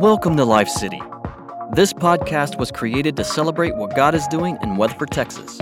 Welcome 0.00 0.34
to 0.38 0.46
Life 0.46 0.70
City. 0.70 0.98
This 1.74 1.92
podcast 1.92 2.58
was 2.58 2.70
created 2.70 3.18
to 3.18 3.22
celebrate 3.22 3.76
what 3.76 3.94
God 3.94 4.14
is 4.14 4.26
doing 4.28 4.56
in 4.62 4.78
Weatherford, 4.78 5.10
Texas. 5.10 5.60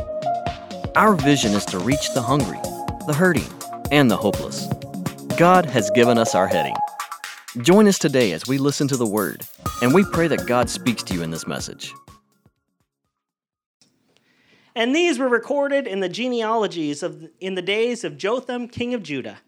Our 0.95 1.17
vision 1.17 1.55
is 1.55 1.65
to 1.65 1.81
reach 1.81 2.15
the 2.15 2.23
hungry, 2.23 2.61
the 3.09 3.15
hurting, 3.15 3.53
and 3.91 4.09
the 4.09 4.17
hopeless. 4.17 4.69
God 5.37 5.67
has 5.67 5.91
given 5.91 6.19
us 6.19 6.37
our 6.37 6.47
heading. 6.47 6.77
Join 7.63 7.89
us 7.89 7.99
today 7.99 8.31
as 8.31 8.47
we 8.47 8.59
listen 8.59 8.87
to 8.87 8.97
the 8.97 9.05
Word, 9.05 9.45
and 9.83 9.93
we 9.93 10.05
pray 10.05 10.29
that 10.29 10.47
God 10.47 10.71
speaks 10.71 11.03
to 11.03 11.15
you 11.15 11.25
in 11.25 11.33
this 11.33 11.49
message. 11.49 11.93
And 14.77 14.95
these 14.95 15.19
were 15.19 15.29
recorded 15.29 15.89
in 15.89 15.99
the 15.99 16.09
genealogies 16.09 17.03
of 17.03 17.29
in 17.41 17.57
the 17.57 17.63
days 17.63 18.05
of 18.05 18.17
Jotham, 18.17 18.69
king 18.69 18.95
of 18.95 19.03
Judah, 19.03 19.39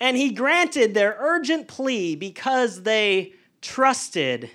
And 0.00 0.16
he 0.16 0.32
granted 0.32 0.94
their 0.94 1.16
urgent 1.16 1.68
plea 1.68 2.16
because 2.16 2.82
they 2.82 3.34
trusted 3.62 4.50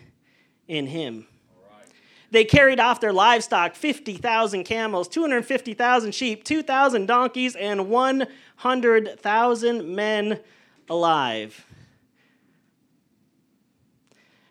in 0.67 0.87
him. 0.87 1.27
They 2.33 2.43
carried 2.43 2.79
off 2.79 2.99
their 2.99 3.13
livestock 3.13 3.75
50,000 3.75 4.63
camels, 4.63 5.07
250,000 5.07 6.15
sheep, 6.15 6.43
2,000 6.43 7.05
donkeys, 7.05 7.55
and 7.55 7.89
100,000 7.89 9.95
men 9.95 10.39
alive. 10.89 11.63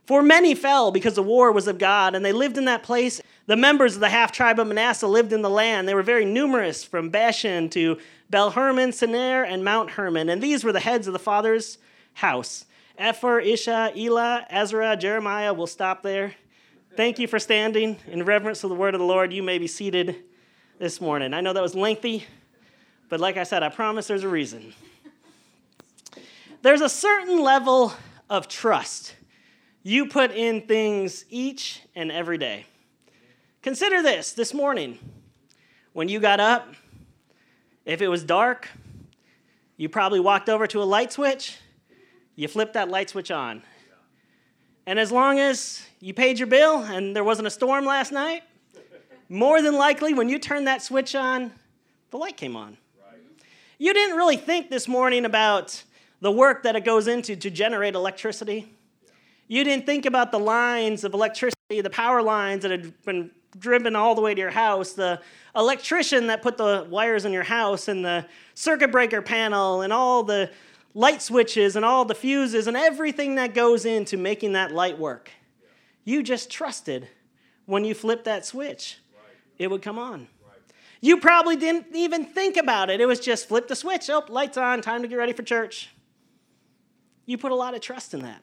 For 0.07 0.23
many 0.23 0.55
fell 0.55 0.93
because 0.93 1.17
the 1.17 1.25
war 1.25 1.51
was 1.51 1.67
of 1.67 1.79
God, 1.79 2.15
and 2.15 2.25
they 2.25 2.31
lived 2.31 2.57
in 2.57 2.67
that 2.67 2.85
place. 2.85 3.21
The 3.47 3.57
members 3.57 3.97
of 3.97 4.01
the 4.01 4.11
half 4.11 4.31
tribe 4.31 4.61
of 4.61 4.69
Manasseh 4.69 5.09
lived 5.09 5.33
in 5.33 5.43
the 5.43 5.51
land. 5.51 5.89
They 5.89 5.97
were 5.97 6.05
very 6.05 6.25
numerous 6.25 6.85
from 6.85 7.11
Bashan 7.11 7.69
to 7.71 7.99
Bel 8.31 8.51
Hermon, 8.51 8.93
Senir, 8.93 9.45
and 9.45 9.65
Mount 9.65 9.91
Hermon. 9.91 10.29
And 10.29 10.41
these 10.41 10.63
were 10.63 10.73
the 10.73 10.79
heads 10.79 11.09
of 11.09 11.15
the 11.15 11.19
father's 11.19 11.79
house 12.13 12.65
Epher, 12.97 13.45
Isha, 13.45 13.93
Elah, 13.97 14.47
Ezra, 14.51 14.97
Jeremiah. 14.97 15.53
We'll 15.53 15.67
stop 15.67 16.05
there. 16.05 16.37
Thank 16.95 17.19
you 17.19 17.27
for 17.27 17.39
standing 17.39 17.97
in 18.07 18.23
reverence 18.23 18.65
of 18.65 18.69
the 18.69 18.77
word 18.77 18.95
of 18.95 18.99
the 18.99 19.07
Lord. 19.07 19.33
You 19.33 19.43
may 19.43 19.57
be 19.57 19.67
seated 19.67 20.15
this 20.79 21.01
morning. 21.01 21.33
I 21.33 21.41
know 21.41 21.55
that 21.55 21.63
was 21.63 21.75
lengthy, 21.75 22.27
but 23.09 23.19
like 23.19 23.39
I 23.39 23.45
said, 23.45 23.63
I 23.63 23.71
promise 23.71 24.09
there's 24.09 24.25
a 24.25 24.29
reason. 24.29 24.75
There's 26.61 26.83
a 26.83 26.91
certain 26.91 27.41
level 27.41 27.95
of 28.29 28.47
trust 28.47 29.15
you 29.83 30.05
put 30.05 30.33
in 30.33 30.67
things 30.67 31.25
each 31.31 31.81
and 31.95 32.13
every 32.13 32.37
day. 32.37 32.67
Consider 33.63 34.03
this 34.03 34.33
this 34.33 34.53
morning. 34.53 34.99
When 35.95 36.11
you 36.11 36.21
got 36.21 36.41
up, 36.41 36.75
if 37.87 38.03
it 38.03 38.09
was 38.09 38.23
dark, 38.23 38.69
you 39.79 39.89
probably 39.89 40.21
walked 40.21 40.51
over 40.51 40.67
to 40.67 40.83
a 40.83 40.85
light 40.85 41.11
switch, 41.11 41.57
you 42.37 42.49
flipped 42.49 42.75
that 42.75 42.91
light 42.91 43.09
switch 43.09 43.31
on. 43.31 43.63
And 44.85 44.99
as 44.99 45.11
long 45.11 45.39
as 45.39 45.87
you 46.03 46.13
paid 46.13 46.37
your 46.37 46.49
bill 46.49 46.79
and 46.83 47.15
there 47.15 47.23
wasn't 47.23 47.47
a 47.47 47.51
storm 47.51 47.87
last 47.87 48.11
night, 48.11 48.43
more 49.29 49.63
than 49.63 49.77
likely 49.77 50.13
when 50.13 50.29
you 50.29 50.37
turned 50.37 50.67
that 50.67 50.83
switch 50.83 51.15
on, 51.15 51.53
the 52.11 52.19
light 52.19 52.37
came 52.37 52.57
on. 52.57 52.77
You 53.79 53.95
didn't 53.95 54.17
really 54.17 54.37
think 54.37 54.69
this 54.69 54.89
morning 54.89 55.25
about 55.25 55.81
the 56.21 56.33
work 56.33 56.65
that 56.65 56.75
it 56.75 56.85
goes 56.85 57.07
into 57.07 57.37
to 57.37 57.51
generate 57.51 57.95
electricity. 57.95 58.75
You 59.47 59.63
didn't 59.63 59.87
think 59.87 60.05
about 60.05 60.33
the 60.33 60.41
lines 60.41 61.05
of 61.05 61.15
electricity, 61.15 61.81
the 61.81 61.91
power 61.91 62.21
lines 62.21 62.63
that 62.63 62.73
had 62.73 63.01
been 63.05 63.31
driven 63.57 63.95
all 63.95 64.17
the 64.17 64.23
way 64.23 64.35
to 64.35 64.41
your 64.41 64.51
house, 64.51 64.95
the 64.95 65.21
electrician 65.55 66.27
that 66.27 66.43
put 66.43 66.57
the 66.57 66.85
wires 66.91 67.25
in 67.25 67.33
your 67.33 67.43
house, 67.45 67.87
and 67.87 68.05
the 68.05 68.27
circuit 68.55 68.91
breaker 68.91 69.23
panel, 69.23 69.83
and 69.83 69.93
all 69.93 70.25
the 70.25 70.51
light 70.95 71.23
switches, 71.23 71.77
and 71.77 71.85
all 71.85 72.05
the 72.05 72.15
fuses, 72.15 72.67
and 72.67 72.77
everything 72.77 73.37
that 73.37 73.55
goes 73.55 73.85
into 73.85 74.17
making 74.17 74.55
that 74.55 74.73
light 74.73 74.99
work. 74.99 75.31
You 76.05 76.23
just 76.23 76.51
trusted 76.51 77.09
when 77.67 77.85
you 77.85 77.95
flipped 77.95 78.25
that 78.25 78.45
switch, 78.45 78.99
it 79.59 79.71
would 79.71 79.83
come 79.83 79.99
on. 79.99 80.29
You 81.01 81.19
probably 81.19 81.57
didn't 81.57 81.87
even 81.95 82.25
think 82.25 82.57
about 82.57 82.89
it. 82.89 83.01
It 83.01 83.07
was 83.07 83.19
just 83.19 83.49
flip 83.49 83.67
the 83.67 83.75
switch. 83.75 84.09
Oh, 84.09 84.25
lights 84.29 84.57
on, 84.57 84.81
time 84.83 85.03
to 85.03 85.09
get 85.09 85.17
ready 85.17 85.33
for 85.33 85.43
church. 85.43 85.91
You 87.27 87.39
put 87.39 87.51
a 87.51 87.57
lot 87.57 87.75
of 87.75 87.81
trust 87.81 88.15
in 88.15 88.23
that. 88.23 88.43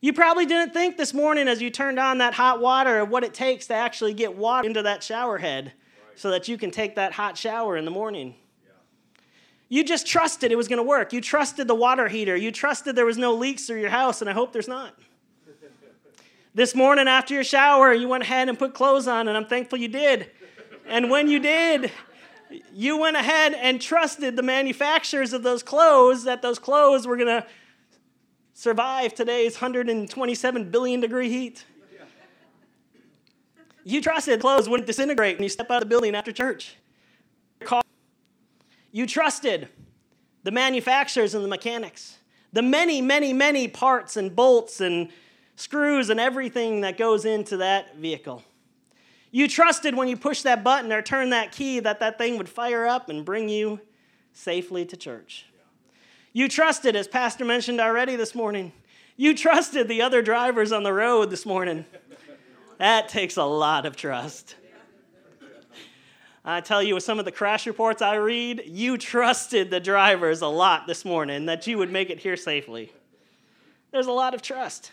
You 0.00 0.12
probably 0.12 0.46
didn't 0.46 0.72
think 0.72 0.96
this 0.96 1.14
morning 1.14 1.46
as 1.46 1.62
you 1.62 1.70
turned 1.70 1.98
on 1.98 2.18
that 2.18 2.34
hot 2.34 2.60
water 2.60 2.98
of 2.98 3.08
what 3.08 3.22
it 3.22 3.34
takes 3.34 3.68
to 3.68 3.74
actually 3.74 4.14
get 4.14 4.36
water 4.36 4.66
into 4.66 4.82
that 4.82 5.02
shower 5.02 5.38
head 5.38 5.66
right. 5.66 6.18
so 6.18 6.30
that 6.30 6.48
you 6.48 6.58
can 6.58 6.72
take 6.72 6.96
that 6.96 7.12
hot 7.12 7.38
shower 7.38 7.76
in 7.76 7.84
the 7.84 7.90
morning. 7.90 8.34
Yeah. 8.64 8.72
You 9.68 9.84
just 9.84 10.06
trusted 10.06 10.50
it 10.50 10.56
was 10.56 10.66
going 10.66 10.78
to 10.78 10.82
work. 10.82 11.12
You 11.12 11.20
trusted 11.20 11.68
the 11.68 11.76
water 11.76 12.08
heater. 12.08 12.36
You 12.36 12.50
trusted 12.50 12.96
there 12.96 13.06
was 13.06 13.16
no 13.16 13.32
leaks 13.34 13.66
through 13.66 13.80
your 13.80 13.90
house, 13.90 14.22
and 14.22 14.28
I 14.28 14.32
hope 14.32 14.52
there's 14.52 14.66
not. 14.66 14.98
This 16.54 16.74
morning 16.74 17.08
after 17.08 17.34
your 17.34 17.44
shower, 17.44 17.92
you 17.92 18.08
went 18.08 18.22
ahead 18.22 18.48
and 18.48 18.58
put 18.58 18.74
clothes 18.74 19.08
on, 19.08 19.28
and 19.28 19.36
I'm 19.36 19.46
thankful 19.46 19.78
you 19.78 19.88
did. 19.88 20.30
and 20.86 21.10
when 21.10 21.28
you 21.28 21.38
did, 21.38 21.90
you 22.72 22.98
went 22.98 23.16
ahead 23.16 23.54
and 23.54 23.80
trusted 23.80 24.36
the 24.36 24.42
manufacturers 24.42 25.32
of 25.32 25.42
those 25.42 25.62
clothes 25.62 26.24
that 26.24 26.42
those 26.42 26.58
clothes 26.58 27.06
were 27.06 27.16
going 27.16 27.28
to 27.28 27.46
survive 28.52 29.14
today's 29.14 29.54
127 29.54 30.70
billion 30.70 31.00
degree 31.00 31.30
heat. 31.30 31.64
You 33.84 34.00
trusted 34.00 34.40
clothes 34.40 34.68
wouldn't 34.68 34.86
disintegrate 34.86 35.38
when 35.38 35.42
you 35.42 35.48
step 35.48 35.70
out 35.70 35.82
of 35.82 35.88
the 35.88 35.88
building 35.88 36.14
after 36.14 36.30
church. 36.30 36.76
You 38.92 39.06
trusted 39.06 39.68
the 40.42 40.50
manufacturers 40.50 41.34
and 41.34 41.42
the 41.42 41.48
mechanics, 41.48 42.18
the 42.52 42.60
many, 42.60 43.00
many, 43.00 43.32
many 43.32 43.66
parts 43.66 44.18
and 44.18 44.36
bolts 44.36 44.80
and 44.82 45.08
screws 45.56 46.10
and 46.10 46.18
everything 46.18 46.82
that 46.82 46.96
goes 46.98 47.24
into 47.24 47.58
that 47.58 47.96
vehicle. 47.96 48.42
You 49.30 49.48
trusted 49.48 49.94
when 49.94 50.08
you 50.08 50.16
pushed 50.16 50.44
that 50.44 50.62
button 50.62 50.92
or 50.92 51.00
turned 51.00 51.32
that 51.32 51.52
key 51.52 51.80
that 51.80 52.00
that 52.00 52.18
thing 52.18 52.36
would 52.36 52.48
fire 52.48 52.86
up 52.86 53.08
and 53.08 53.24
bring 53.24 53.48
you 53.48 53.80
safely 54.32 54.84
to 54.86 54.96
church. 54.96 55.46
You 56.32 56.48
trusted, 56.48 56.96
as 56.96 57.08
Pastor 57.08 57.44
mentioned 57.44 57.80
already 57.80 58.16
this 58.16 58.34
morning, 58.34 58.72
you 59.16 59.34
trusted 59.34 59.88
the 59.88 60.02
other 60.02 60.22
drivers 60.22 60.72
on 60.72 60.82
the 60.82 60.92
road 60.92 61.30
this 61.30 61.44
morning. 61.46 61.84
That 62.78 63.08
takes 63.08 63.36
a 63.36 63.44
lot 63.44 63.86
of 63.86 63.96
trust. 63.96 64.56
I 66.44 66.60
tell 66.60 66.82
you, 66.82 66.94
with 66.94 67.04
some 67.04 67.20
of 67.20 67.24
the 67.24 67.30
crash 67.30 67.66
reports 67.66 68.02
I 68.02 68.16
read, 68.16 68.64
you 68.66 68.98
trusted 68.98 69.70
the 69.70 69.78
drivers 69.78 70.42
a 70.42 70.48
lot 70.48 70.88
this 70.88 71.04
morning 71.04 71.46
that 71.46 71.66
you 71.68 71.78
would 71.78 71.92
make 71.92 72.10
it 72.10 72.18
here 72.18 72.36
safely. 72.36 72.92
There's 73.92 74.08
a 74.08 74.12
lot 74.12 74.34
of 74.34 74.42
trust. 74.42 74.90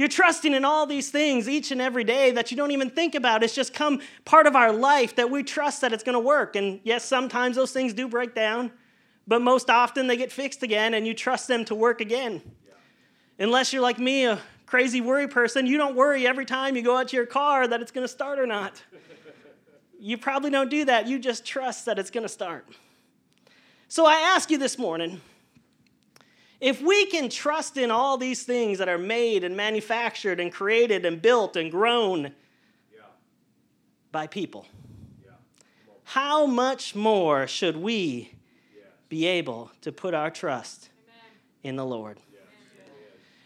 You're 0.00 0.08
trusting 0.08 0.54
in 0.54 0.64
all 0.64 0.86
these 0.86 1.10
things 1.10 1.48
each 1.48 1.70
and 1.70 1.80
every 1.80 2.04
day 2.04 2.30
that 2.30 2.50
you 2.50 2.56
don't 2.56 2.70
even 2.70 2.88
think 2.88 3.14
about. 3.14 3.42
It's 3.42 3.54
just 3.54 3.74
come 3.74 4.00
part 4.24 4.46
of 4.46 4.56
our 4.56 4.72
life 4.72 5.14
that 5.16 5.30
we 5.30 5.42
trust 5.42 5.82
that 5.82 5.92
it's 5.92 6.02
going 6.02 6.14
to 6.14 6.26
work. 6.26 6.56
And 6.56 6.80
yes, 6.84 7.04
sometimes 7.04 7.54
those 7.54 7.72
things 7.72 7.92
do 7.92 8.08
break 8.08 8.34
down 8.34 8.72
but 9.30 9.40
most 9.40 9.70
often 9.70 10.08
they 10.08 10.16
get 10.16 10.32
fixed 10.32 10.64
again 10.64 10.92
and 10.92 11.06
you 11.06 11.14
trust 11.14 11.46
them 11.46 11.64
to 11.64 11.74
work 11.74 12.00
again. 12.00 12.42
Yeah. 12.66 13.44
Unless 13.44 13.72
you're 13.72 13.80
like 13.80 14.00
me, 14.00 14.26
a 14.26 14.40
crazy 14.66 15.00
worry 15.00 15.28
person, 15.28 15.66
you 15.66 15.78
don't 15.78 15.94
worry 15.94 16.26
every 16.26 16.44
time 16.44 16.74
you 16.74 16.82
go 16.82 16.96
out 16.96 17.08
to 17.08 17.16
your 17.16 17.26
car 17.26 17.68
that 17.68 17.80
it's 17.80 17.92
going 17.92 18.04
to 18.04 18.12
start 18.12 18.40
or 18.40 18.46
not. 18.46 18.82
you 20.00 20.18
probably 20.18 20.50
don't 20.50 20.68
do 20.68 20.84
that. 20.84 21.06
You 21.06 21.20
just 21.20 21.44
trust 21.44 21.86
that 21.86 21.96
it's 21.96 22.10
going 22.10 22.24
to 22.24 22.28
start. 22.28 22.66
So 23.86 24.04
I 24.04 24.14
ask 24.14 24.50
you 24.50 24.58
this 24.58 24.76
morning 24.76 25.20
if 26.60 26.82
we 26.82 27.06
can 27.06 27.28
trust 27.28 27.76
in 27.76 27.90
all 27.90 28.18
these 28.18 28.42
things 28.42 28.78
that 28.78 28.88
are 28.88 28.98
made 28.98 29.44
and 29.44 29.56
manufactured 29.56 30.40
and 30.40 30.52
created 30.52 31.06
and 31.06 31.22
built 31.22 31.56
and 31.56 31.70
grown, 31.70 32.32
yeah. 32.92 33.00
by 34.12 34.26
people. 34.26 34.66
How 36.04 36.44
much 36.44 36.96
more 36.96 37.46
should 37.46 37.76
we 37.76 38.32
be 39.08 39.26
able 39.26 39.70
to 39.82 39.92
put 39.92 40.12
our 40.12 40.28
trust 40.28 40.88
in 41.62 41.76
the 41.76 41.84
Lord? 41.84 42.18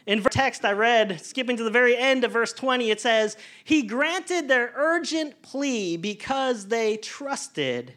In 0.07 0.23
the 0.23 0.29
text 0.31 0.65
I 0.65 0.71
read, 0.71 1.21
skipping 1.21 1.57
to 1.57 1.63
the 1.63 1.69
very 1.69 1.95
end 1.95 2.23
of 2.23 2.31
verse 2.31 2.53
20, 2.53 2.89
it 2.89 2.99
says, 2.99 3.37
He 3.63 3.83
granted 3.83 4.47
their 4.47 4.73
urgent 4.75 5.43
plea 5.43 5.95
because 5.95 6.67
they 6.67 6.97
trusted 6.97 7.93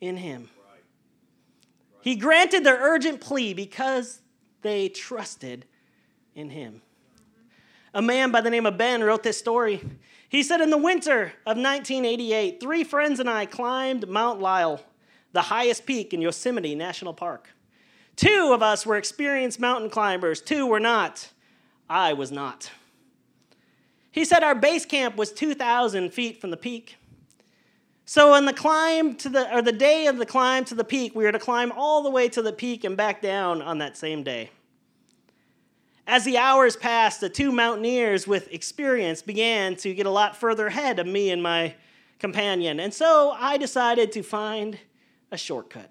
in 0.00 0.16
Him. 0.16 0.48
He 2.00 2.16
granted 2.16 2.64
their 2.64 2.78
urgent 2.78 3.20
plea 3.20 3.52
because 3.52 4.21
they 4.62 4.88
trusted 4.88 5.64
in 6.34 6.50
Him. 6.50 6.82
A 7.94 8.00
man 8.00 8.30
by 8.30 8.40
the 8.40 8.50
name 8.50 8.64
of 8.64 8.78
Ben 8.78 9.02
wrote 9.02 9.22
this 9.22 9.38
story. 9.38 9.82
He 10.28 10.42
said, 10.42 10.60
In 10.60 10.70
the 10.70 10.78
winter 10.78 11.34
of 11.46 11.58
1988, 11.58 12.58
three 12.60 12.84
friends 12.84 13.20
and 13.20 13.28
I 13.28 13.44
climbed 13.44 14.08
Mount 14.08 14.40
Lyell, 14.40 14.80
the 15.32 15.42
highest 15.42 15.84
peak 15.84 16.14
in 16.14 16.22
Yosemite 16.22 16.74
National 16.74 17.12
Park. 17.12 17.50
Two 18.16 18.52
of 18.54 18.62
us 18.62 18.86
were 18.86 18.96
experienced 18.96 19.60
mountain 19.60 19.90
climbers, 19.90 20.40
two 20.40 20.66
were 20.66 20.80
not. 20.80 21.30
I 21.88 22.14
was 22.14 22.32
not. 22.32 22.70
He 24.10 24.24
said 24.24 24.42
our 24.42 24.54
base 24.54 24.86
camp 24.86 25.16
was 25.16 25.32
2,000 25.32 26.12
feet 26.12 26.40
from 26.40 26.50
the 26.50 26.56
peak. 26.56 26.96
So 28.12 28.34
on 28.34 28.44
the 28.44 28.52
climb 28.52 29.14
to 29.14 29.30
the 29.30 29.56
or 29.56 29.62
the 29.62 29.72
day 29.72 30.06
of 30.06 30.18
the 30.18 30.26
climb 30.26 30.66
to 30.66 30.74
the 30.74 30.84
peak, 30.84 31.14
we 31.14 31.24
were 31.24 31.32
to 31.32 31.38
climb 31.38 31.72
all 31.72 32.02
the 32.02 32.10
way 32.10 32.28
to 32.28 32.42
the 32.42 32.52
peak 32.52 32.84
and 32.84 32.94
back 32.94 33.22
down 33.22 33.62
on 33.62 33.78
that 33.78 33.96
same 33.96 34.22
day. 34.22 34.50
As 36.06 36.22
the 36.26 36.36
hours 36.36 36.76
passed, 36.76 37.22
the 37.22 37.30
two 37.30 37.50
mountaineers 37.50 38.28
with 38.28 38.52
experience 38.52 39.22
began 39.22 39.76
to 39.76 39.94
get 39.94 40.04
a 40.04 40.10
lot 40.10 40.36
further 40.36 40.66
ahead 40.66 40.98
of 40.98 41.06
me 41.06 41.30
and 41.30 41.42
my 41.42 41.74
companion, 42.18 42.80
and 42.80 42.92
so 42.92 43.30
I 43.30 43.56
decided 43.56 44.12
to 44.12 44.22
find 44.22 44.78
a 45.30 45.38
shortcut. 45.38 45.90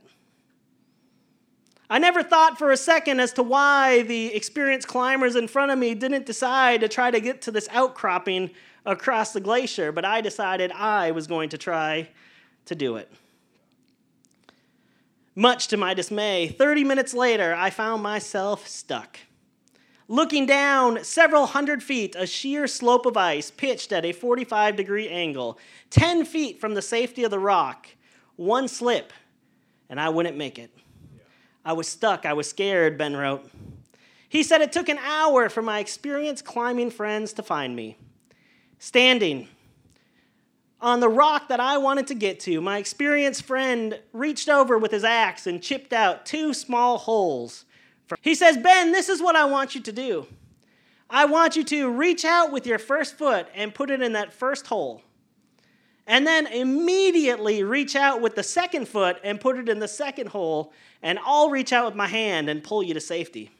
I 1.91 1.99
never 1.99 2.23
thought 2.23 2.57
for 2.57 2.71
a 2.71 2.77
second 2.77 3.19
as 3.19 3.33
to 3.33 3.43
why 3.43 4.03
the 4.03 4.33
experienced 4.33 4.88
climbers 4.88 5.35
in 5.35 5.49
front 5.49 5.73
of 5.73 5.77
me 5.77 5.93
didn't 5.93 6.25
decide 6.25 6.79
to 6.79 6.88
try 6.88 7.11
to 7.11 7.19
get 7.19 7.41
to 7.41 7.51
this 7.51 7.67
outcropping 7.69 8.51
across 8.85 9.33
the 9.33 9.41
glacier, 9.41 9.91
but 9.91 10.05
I 10.05 10.21
decided 10.21 10.71
I 10.71 11.11
was 11.11 11.27
going 11.27 11.49
to 11.49 11.57
try 11.57 12.07
to 12.67 12.75
do 12.75 12.95
it. 12.95 13.11
Much 15.35 15.67
to 15.67 15.75
my 15.75 15.93
dismay, 15.93 16.47
30 16.47 16.85
minutes 16.85 17.13
later, 17.13 17.53
I 17.53 17.69
found 17.69 18.01
myself 18.01 18.69
stuck. 18.69 19.19
Looking 20.07 20.45
down 20.45 21.03
several 21.03 21.45
hundred 21.45 21.83
feet, 21.83 22.15
a 22.17 22.25
sheer 22.25 22.67
slope 22.67 23.05
of 23.05 23.17
ice 23.17 23.51
pitched 23.51 23.91
at 23.91 24.05
a 24.05 24.13
45 24.13 24.77
degree 24.77 25.09
angle, 25.09 25.59
10 25.89 26.23
feet 26.23 26.61
from 26.61 26.73
the 26.73 26.81
safety 26.81 27.25
of 27.25 27.31
the 27.31 27.39
rock, 27.39 27.87
one 28.37 28.69
slip, 28.69 29.11
and 29.89 29.99
I 29.99 30.07
wouldn't 30.07 30.37
make 30.37 30.57
it. 30.57 30.71
I 31.63 31.73
was 31.73 31.87
stuck. 31.87 32.25
I 32.25 32.33
was 32.33 32.49
scared, 32.49 32.97
Ben 32.97 33.15
wrote. 33.15 33.49
He 34.27 34.43
said 34.43 34.61
it 34.61 34.71
took 34.71 34.89
an 34.89 34.97
hour 34.99 35.49
for 35.49 35.61
my 35.61 35.79
experienced 35.79 36.45
climbing 36.45 36.89
friends 36.89 37.33
to 37.33 37.43
find 37.43 37.75
me. 37.75 37.97
Standing 38.79 39.47
on 40.79 40.99
the 40.99 41.09
rock 41.09 41.49
that 41.49 41.59
I 41.59 41.77
wanted 41.77 42.07
to 42.07 42.15
get 42.15 42.39
to, 42.41 42.61
my 42.61 42.77
experienced 42.77 43.43
friend 43.43 43.99
reached 44.13 44.49
over 44.49 44.77
with 44.77 44.91
his 44.91 45.03
axe 45.03 45.45
and 45.45 45.61
chipped 45.61 45.93
out 45.93 46.25
two 46.25 46.53
small 46.53 46.97
holes. 46.97 47.65
He 48.21 48.33
says, 48.33 48.57
Ben, 48.57 48.91
this 48.91 49.07
is 49.07 49.21
what 49.21 49.35
I 49.35 49.45
want 49.45 49.75
you 49.75 49.81
to 49.81 49.91
do. 49.91 50.27
I 51.09 51.25
want 51.25 51.55
you 51.55 51.63
to 51.65 51.89
reach 51.89 52.25
out 52.25 52.51
with 52.51 52.65
your 52.65 52.79
first 52.79 53.17
foot 53.17 53.47
and 53.53 53.75
put 53.75 53.91
it 53.91 54.01
in 54.01 54.13
that 54.13 54.33
first 54.33 54.67
hole. 54.67 55.03
And 56.07 56.25
then 56.25 56.48
immediately 56.48 57.63
reach 57.63 57.95
out 57.95 58.21
with 58.21 58.36
the 58.36 58.44
second 58.44 58.88
foot 58.88 59.18
and 59.24 59.39
put 59.39 59.57
it 59.57 59.69
in 59.69 59.80
the 59.80 59.88
second 59.88 60.30
hole 60.30 60.74
and 61.03 61.19
I'll 61.25 61.50
reach 61.50 61.74
out 61.74 61.86
with 61.86 61.95
my 61.95 62.07
hand 62.07 62.50
and 62.50 62.63
pull 62.63 62.83
you 62.83 62.94
to 62.94 63.01
safety. 63.01 63.51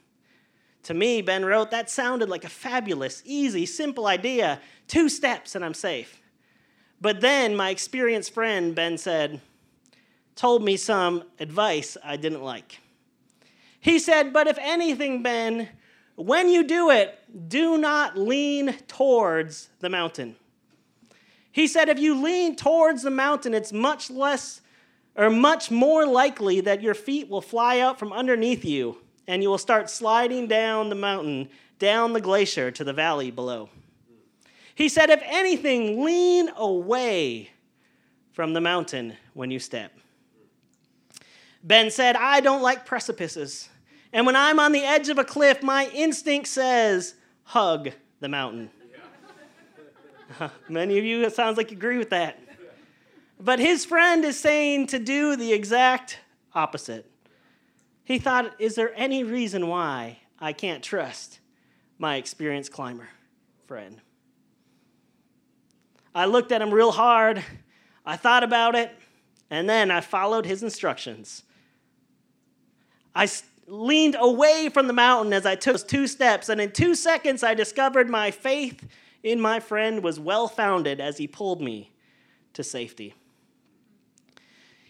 To 0.84 0.94
me, 0.94 1.22
Ben 1.22 1.46
wrote, 1.46 1.72
that 1.72 1.90
sounded 1.90 2.30
like 2.30 2.44
a 2.44 2.50
fabulous, 2.50 3.22
easy, 3.26 3.66
simple 3.66 4.08
idea. 4.08 4.60
Two 4.88 5.10
steps 5.10 5.56
and 5.56 5.64
I'm 5.64 5.74
safe. 5.74 6.22
But 7.00 7.22
then 7.22 7.56
my 7.56 7.70
experienced 7.70 8.34
friend, 8.34 8.76
Ben 8.76 8.98
said, 8.98 9.42
told 10.36 10.64
me 10.64 10.78
some 10.78 11.24
advice 11.40 11.98
I 12.04 12.18
didn't 12.18 12.44
like. 12.44 12.80
He 13.80 13.98
said, 13.98 14.32
But 14.32 14.48
if 14.48 14.58
anything, 14.60 15.24
Ben, 15.24 15.70
when 16.16 16.50
you 16.50 16.64
do 16.64 16.92
it, 16.92 17.18
do 17.50 17.78
not 17.78 18.18
lean 18.18 18.78
towards 18.88 19.70
the 19.80 19.90
mountain. 19.90 20.36
He 21.52 21.68
said, 21.68 21.90
If 21.90 22.00
you 22.00 22.22
lean 22.22 22.56
towards 22.56 23.04
the 23.04 23.10
mountain, 23.12 23.54
it's 23.54 23.74
much 23.74 24.10
less 24.10 24.62
or 25.16 25.30
much 25.30 25.70
more 25.70 26.06
likely 26.06 26.62
that 26.62 26.82
your 26.82 26.94
feet 26.94 27.30
will 27.30 27.42
fly 27.42 27.80
out 27.80 28.00
from 28.00 28.14
underneath 28.14 28.64
you 28.64 28.98
and 29.28 29.44
you 29.44 29.50
will 29.50 29.58
start 29.58 29.90
sliding 29.90 30.48
down 30.48 30.90
the 30.90 30.96
mountain, 30.96 31.50
down 31.80 32.14
the 32.14 32.22
glacier 32.22 32.72
to 32.72 32.84
the 32.84 32.94
valley 32.94 33.32
below. 33.32 33.70
He 34.76 34.90
said, 34.90 35.10
If 35.10 35.22
anything, 35.26 36.04
lean 36.04 36.50
away 36.56 37.50
from 38.32 38.54
the 38.54 38.62
mountain 38.62 39.16
when 39.34 39.52
you 39.52 39.60
step. 39.60 39.92
Ben 41.64 41.92
said, 41.92 42.16
I 42.16 42.40
don't 42.40 42.62
like 42.62 42.86
precipices. 42.86 43.70
And 44.14 44.26
when 44.26 44.36
I'm 44.36 44.60
on 44.60 44.72
the 44.72 44.84
edge 44.84 45.10
of 45.10 45.18
a 45.18 45.24
cliff, 45.24 45.62
my 45.62 45.90
instinct 45.94 46.48
says, 46.48 47.16
hug 47.44 47.92
the 48.20 48.30
mountain. 48.30 48.70
Many 50.70 50.98
of 50.98 51.06
you, 51.06 51.24
it 51.24 51.34
sounds 51.34 51.58
like 51.58 51.72
you 51.72 51.78
agree 51.78 51.98
with 51.98 52.10
that. 52.12 52.40
But 53.40 53.60
his 53.60 53.86
friend 53.86 54.24
is 54.24 54.40
saying 54.40 54.88
to 54.88 55.00
do 55.00 55.36
the 55.36 55.52
exact 55.52 56.20
opposite. 56.54 57.10
He 58.04 58.20
thought, 58.20 58.54
is 58.60 58.76
there 58.76 58.94
any 58.96 59.24
reason 59.24 59.68
why 59.68 60.20
I 60.40 60.54
can't 60.54 60.84
trust 60.84 61.40
my 61.98 62.18
experienced 62.18 62.72
climber 62.72 63.10
friend? 63.68 64.02
I 66.14 66.26
looked 66.26 66.52
at 66.52 66.62
him 66.62 66.72
real 66.74 66.92
hard. 66.92 67.44
I 68.06 68.18
thought 68.18 68.44
about 68.44 68.76
it, 68.76 68.92
and 69.50 69.70
then 69.70 69.90
I 69.92 70.02
followed 70.02 70.46
his 70.46 70.62
instructions. 70.62 71.44
I 73.16 73.30
leaned 73.68 74.18
away 74.20 74.70
from 74.70 74.88
the 74.88 74.94
mountain 74.94 75.34
as 75.34 75.46
I 75.46 75.56
took 75.56 75.88
two 75.88 76.08
steps, 76.08 76.50
and 76.50 76.60
in 76.60 76.72
two 76.72 76.96
seconds, 76.96 77.44
I 77.44 77.54
discovered 77.54 78.10
my 78.10 78.30
faith 78.30 78.88
in 79.24 79.40
my 79.40 79.60
friend 79.60 80.04
was 80.04 80.20
well 80.20 80.48
founded 80.48 81.00
as 81.00 81.18
he 81.18 81.28
pulled 81.28 81.62
me 81.62 81.92
to 82.54 82.64
safety. 82.64 83.14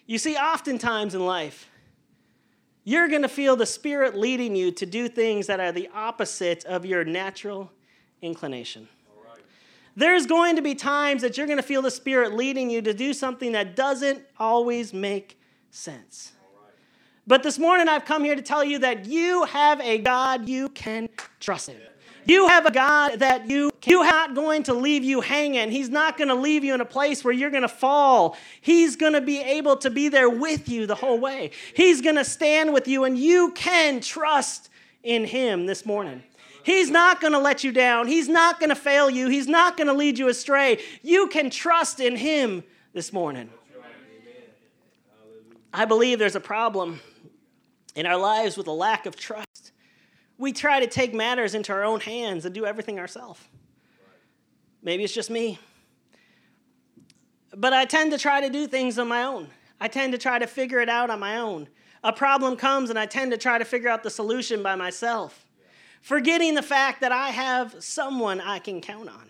You 0.06 0.18
see, 0.18 0.36
oftentimes 0.36 1.16
in 1.16 1.26
life, 1.26 1.70
you're 2.84 3.08
going 3.08 3.22
to 3.22 3.30
feel 3.30 3.56
the 3.56 3.66
Spirit 3.66 4.18
leading 4.18 4.56
you 4.56 4.72
to 4.72 4.86
do 4.86 5.08
things 5.08 5.48
that 5.48 5.60
are 5.60 5.72
the 5.72 5.90
opposite 5.94 6.66
of 6.66 6.86
your 6.86 7.04
natural 7.04 7.72
inclination. 8.22 8.88
There's 9.96 10.26
going 10.26 10.56
to 10.56 10.62
be 10.62 10.74
times 10.74 11.22
that 11.22 11.38
you're 11.38 11.48
going 11.48 11.58
to 11.58 11.64
feel 11.64 11.82
the 11.82 11.92
Spirit 11.92 12.34
leading 12.34 12.70
you 12.70 12.82
to 12.82 12.94
do 12.94 13.14
something 13.14 13.52
that 13.52 13.76
doesn't 13.76 14.24
always 14.40 14.94
make 14.94 15.40
sense. 15.70 16.34
But 17.28 17.44
this 17.44 17.60
morning, 17.60 17.88
I've 17.88 18.06
come 18.06 18.24
here 18.24 18.36
to 18.36 18.42
tell 18.42 18.64
you 18.64 18.80
that 18.80 19.06
you 19.06 19.44
have 19.46 19.80
a 19.82 20.00
God 20.00 20.50
you 20.50 20.70
can 20.70 21.08
trust 21.40 21.70
in. 21.70 21.76
You 22.26 22.48
have 22.48 22.66
a 22.66 22.72
God 22.72 23.20
that 23.20 23.50
you 23.50 23.72
you 23.86 24.04
not 24.32 24.36
going 24.36 24.64
to 24.64 24.74
leave 24.74 25.04
you 25.04 25.22
hanging. 25.22 25.72
He's 25.72 25.90
not 25.90 26.18
going 26.18 26.28
to 26.28 26.36
leave 26.36 26.64
you 26.64 26.74
in 26.74 26.82
a 26.82 26.86
place 26.86 27.24
where 27.24 27.34
you're 27.34 27.50
going 27.50 27.64
to 27.64 27.68
fall. 27.68 28.38
He's 28.62 28.96
going 28.96 29.14
to 29.14 29.22
be 29.22 29.40
able 29.40 29.78
to 29.78 29.90
be 29.90 30.10
there 30.10 30.30
with 30.30 30.70
you 30.70 30.86
the 30.86 30.96
whole 30.96 31.20
way. 31.20 31.52
He's 31.76 32.02
going 32.02 32.16
to 32.16 32.26
stand 32.26 32.74
with 32.74 32.88
you 32.88 33.04
and 33.04 33.18
you 33.18 33.52
can 33.52 34.00
trust 34.00 34.70
in 35.04 35.26
him 35.26 35.66
this 35.66 35.86
morning. 35.86 36.24
He's 36.64 36.92
not 36.92 37.20
going 37.20 37.34
to 37.34 37.40
let 37.40 37.64
you 37.64 37.72
down. 37.72 38.08
He's 38.08 38.30
not 38.30 38.60
going 38.60 38.70
to 38.70 38.76
fail 38.76 39.10
you. 39.10 39.28
He's 39.30 39.48
not 39.48 39.78
going 39.78 39.88
to 39.88 39.94
lead 39.94 40.20
you 40.20 40.28
astray. 40.28 40.80
You 41.02 41.28
can 41.28 41.50
trust 41.50 42.00
in 42.00 42.16
him 42.16 42.64
this 42.94 43.12
morning. 43.12 43.50
I 45.74 45.86
believe 45.86 46.20
there's 46.20 46.36
a 46.36 46.42
problem 46.42 47.00
in 47.96 48.06
our 48.06 48.18
lives 48.18 48.58
with 48.58 48.68
a 48.68 48.72
lack 48.72 49.06
of 49.06 49.16
trust 49.16 49.61
we 50.42 50.52
try 50.52 50.80
to 50.80 50.88
take 50.88 51.14
matters 51.14 51.54
into 51.54 51.72
our 51.72 51.84
own 51.84 52.00
hands 52.00 52.46
and 52.46 52.56
do 52.56 52.66
everything 52.66 53.00
ourselves. 53.00 53.40
Maybe 54.82 55.04
it's 55.04 55.14
just 55.14 55.30
me. 55.30 55.60
But 57.56 57.74
I 57.74 57.86
tend 57.86 58.12
to 58.12 58.18
try 58.18 58.42
to 58.42 58.50
do 58.50 58.66
things 58.66 58.98
on 58.98 59.08
my 59.08 59.24
own. 59.24 59.50
I 59.80 59.88
tend 59.88 60.14
to 60.14 60.18
try 60.18 60.40
to 60.40 60.48
figure 60.48 60.80
it 60.80 60.90
out 60.90 61.12
on 61.12 61.20
my 61.20 61.38
own. 61.38 61.70
A 62.04 62.12
problem 62.12 62.56
comes 62.56 62.90
and 62.90 62.98
I 62.98 63.06
tend 63.06 63.32
to 63.32 63.38
try 63.38 63.60
to 63.60 63.66
figure 63.66 63.88
out 63.88 64.02
the 64.02 64.10
solution 64.10 64.64
by 64.64 64.74
myself, 64.74 65.46
forgetting 66.02 66.56
the 66.56 66.64
fact 66.64 67.02
that 67.02 67.12
I 67.12 67.30
have 67.30 67.76
someone 67.78 68.42
I 68.42 68.58
can 68.58 68.82
count 68.82 69.10
on. 69.10 69.30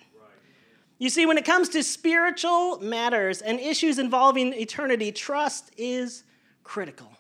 You 0.98 1.10
see, 1.10 1.26
when 1.26 1.38
it 1.38 1.44
comes 1.44 1.68
to 1.70 1.84
spiritual 1.84 2.80
matters 2.80 3.42
and 3.42 3.60
issues 3.60 4.00
involving 4.00 4.54
eternity, 4.54 5.12
trust 5.12 5.72
is 5.76 6.24
critical. 6.64 7.11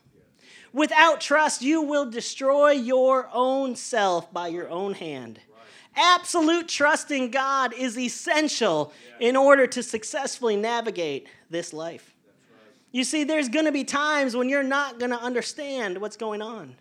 Without 0.74 1.20
trust, 1.20 1.62
you 1.62 1.82
will 1.82 2.10
destroy 2.10 2.72
your 2.72 3.30
own 3.34 3.75
self 3.75 4.32
by 4.32 4.48
your 4.48 4.70
own 4.70 4.94
hand. 4.94 5.40
Absolute 5.96 6.70
trust 6.70 7.12
in 7.12 7.30
God 7.30 7.74
is 7.74 7.98
essential 7.98 8.94
in 9.20 9.36
order 9.36 9.68
to 9.68 9.84
successfully 9.84 10.56
navigate 10.56 11.28
this 11.50 11.74
life. 11.74 12.16
You 12.94 13.04
see, 13.04 13.24
there's 13.24 13.50
going 13.50 13.66
to 13.66 13.72
be 13.72 13.84
times 13.84 14.36
when 14.36 14.48
you're 14.50 14.63
not 14.63 15.00
going 15.00 15.12
to 15.12 15.22
understand 15.22 16.00
what's 16.00 16.18
going 16.18 16.42
on. 16.42 16.75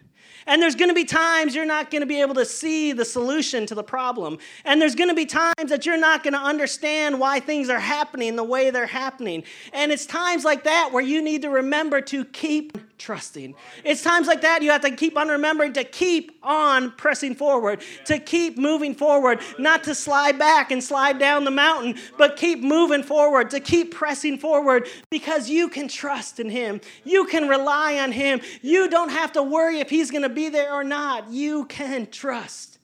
And 0.46 0.62
there's 0.62 0.74
going 0.74 0.88
to 0.88 0.94
be 0.94 1.04
times 1.04 1.54
you're 1.54 1.66
not 1.66 1.90
going 1.90 2.00
to 2.00 2.06
be 2.06 2.20
able 2.20 2.34
to 2.34 2.44
see 2.44 2.92
the 2.92 3.04
solution 3.04 3.66
to 3.66 3.74
the 3.74 3.82
problem. 3.82 4.38
And 4.64 4.80
there's 4.80 4.94
going 4.94 5.10
to 5.10 5.14
be 5.14 5.26
times 5.26 5.68
that 5.68 5.84
you're 5.84 5.98
not 5.98 6.22
going 6.22 6.32
to 6.32 6.40
understand 6.40 7.20
why 7.20 7.40
things 7.40 7.68
are 7.68 7.80
happening 7.80 8.36
the 8.36 8.44
way 8.44 8.70
they're 8.70 8.86
happening. 8.86 9.44
And 9.72 9.92
it's 9.92 10.06
times 10.06 10.44
like 10.44 10.64
that 10.64 10.90
where 10.92 11.02
you 11.02 11.22
need 11.22 11.42
to 11.42 11.50
remember 11.50 12.00
to 12.02 12.24
keep 12.24 12.78
trusting. 13.00 13.54
It's 13.82 14.02
times 14.02 14.28
like 14.28 14.42
that 14.42 14.62
you 14.62 14.70
have 14.70 14.82
to 14.82 14.94
keep 14.94 15.16
on 15.16 15.28
remembering 15.28 15.72
to 15.72 15.82
keep 15.82 16.38
on 16.42 16.92
pressing 16.92 17.34
forward, 17.34 17.82
to 18.04 18.18
keep 18.18 18.56
moving 18.56 18.94
forward, 18.94 19.40
not 19.58 19.82
to 19.84 19.94
slide 19.94 20.38
back 20.38 20.70
and 20.70 20.84
slide 20.84 21.18
down 21.18 21.44
the 21.44 21.50
mountain, 21.50 21.96
but 22.18 22.36
keep 22.36 22.60
moving 22.60 23.02
forward, 23.02 23.50
to 23.50 23.58
keep 23.58 23.92
pressing 23.92 24.38
forward 24.38 24.86
because 25.10 25.50
you 25.50 25.68
can 25.68 25.88
trust 25.88 26.38
in 26.38 26.50
Him. 26.50 26.80
You 27.02 27.24
can 27.24 27.48
rely 27.48 27.98
on 27.98 28.12
Him. 28.12 28.40
You 28.62 28.88
don't 28.88 29.10
have 29.10 29.32
to 29.32 29.42
worry 29.42 29.80
if 29.80 29.90
He's 29.90 30.10
going 30.10 30.22
to 30.22 30.28
be 30.28 30.48
there 30.48 30.72
or 30.72 30.84
not. 30.84 31.30
You 31.30 31.64
can 31.64 32.06
trust 32.06 32.78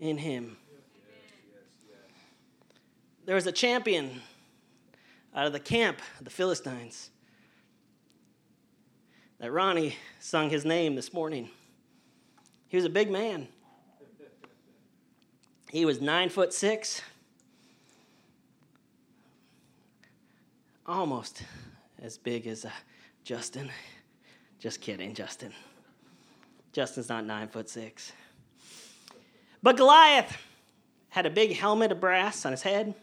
in 0.00 0.18
Him. 0.18 0.56
There 3.24 3.36
was 3.36 3.46
a 3.46 3.52
champion 3.52 4.20
out 5.34 5.46
of 5.46 5.52
the 5.52 5.60
camp 5.60 6.00
of 6.18 6.24
the 6.24 6.30
Philistines 6.30 7.10
that 9.42 9.50
Ronnie 9.50 9.96
sung 10.20 10.50
his 10.50 10.64
name 10.64 10.94
this 10.94 11.12
morning. 11.12 11.50
He 12.68 12.76
was 12.76 12.86
a 12.86 12.88
big 12.88 13.10
man. 13.10 13.48
He 15.68 15.84
was 15.84 16.00
nine 16.00 16.28
foot 16.28 16.54
six, 16.54 17.02
almost 20.86 21.42
as 22.00 22.18
big 22.18 22.46
as 22.46 22.64
uh, 22.64 22.70
Justin. 23.24 23.68
Just 24.60 24.80
kidding, 24.80 25.12
Justin. 25.12 25.52
Justin's 26.72 27.08
not 27.08 27.26
nine 27.26 27.48
foot 27.48 27.68
six. 27.68 28.12
But 29.60 29.76
Goliath 29.76 30.36
had 31.08 31.26
a 31.26 31.30
big 31.30 31.56
helmet 31.56 31.90
of 31.90 32.00
brass 32.00 32.46
on 32.46 32.52
his 32.52 32.62
head. 32.62 32.94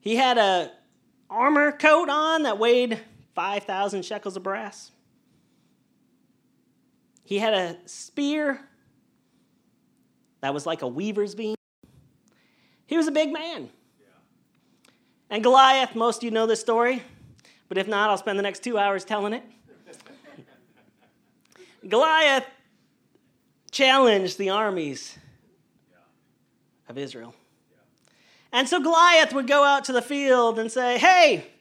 He 0.00 0.16
had 0.16 0.36
a 0.36 0.72
armor 1.30 1.72
coat 1.72 2.10
on 2.10 2.42
that 2.42 2.58
weighed 2.58 3.00
5,000 3.34 4.04
shekels 4.04 4.36
of 4.36 4.42
brass. 4.42 4.90
He 7.24 7.38
had 7.38 7.54
a 7.54 7.76
spear 7.86 8.60
that 10.40 10.52
was 10.52 10.66
like 10.66 10.82
a 10.82 10.86
weaver's 10.86 11.34
beam. 11.34 11.56
He 12.86 12.96
was 12.96 13.06
a 13.06 13.12
big 13.12 13.32
man. 13.32 13.70
And 15.30 15.42
Goliath, 15.42 15.94
most 15.94 16.18
of 16.18 16.24
you 16.24 16.30
know 16.30 16.46
this 16.46 16.60
story, 16.60 17.02
but 17.68 17.78
if 17.78 17.88
not, 17.88 18.10
I'll 18.10 18.18
spend 18.18 18.38
the 18.38 18.42
next 18.42 18.62
two 18.62 18.78
hours 18.78 19.04
telling 19.04 19.32
it. 19.32 19.42
Goliath 21.88 22.44
challenged 23.70 24.38
the 24.38 24.50
armies 24.50 25.18
of 26.88 26.98
Israel. 26.98 27.34
And 28.52 28.68
so 28.68 28.80
Goliath 28.80 29.32
would 29.32 29.48
go 29.48 29.64
out 29.64 29.84
to 29.86 29.92
the 29.92 30.02
field 30.02 30.58
and 30.58 30.70
say, 30.70 30.98
Hey, 30.98 31.53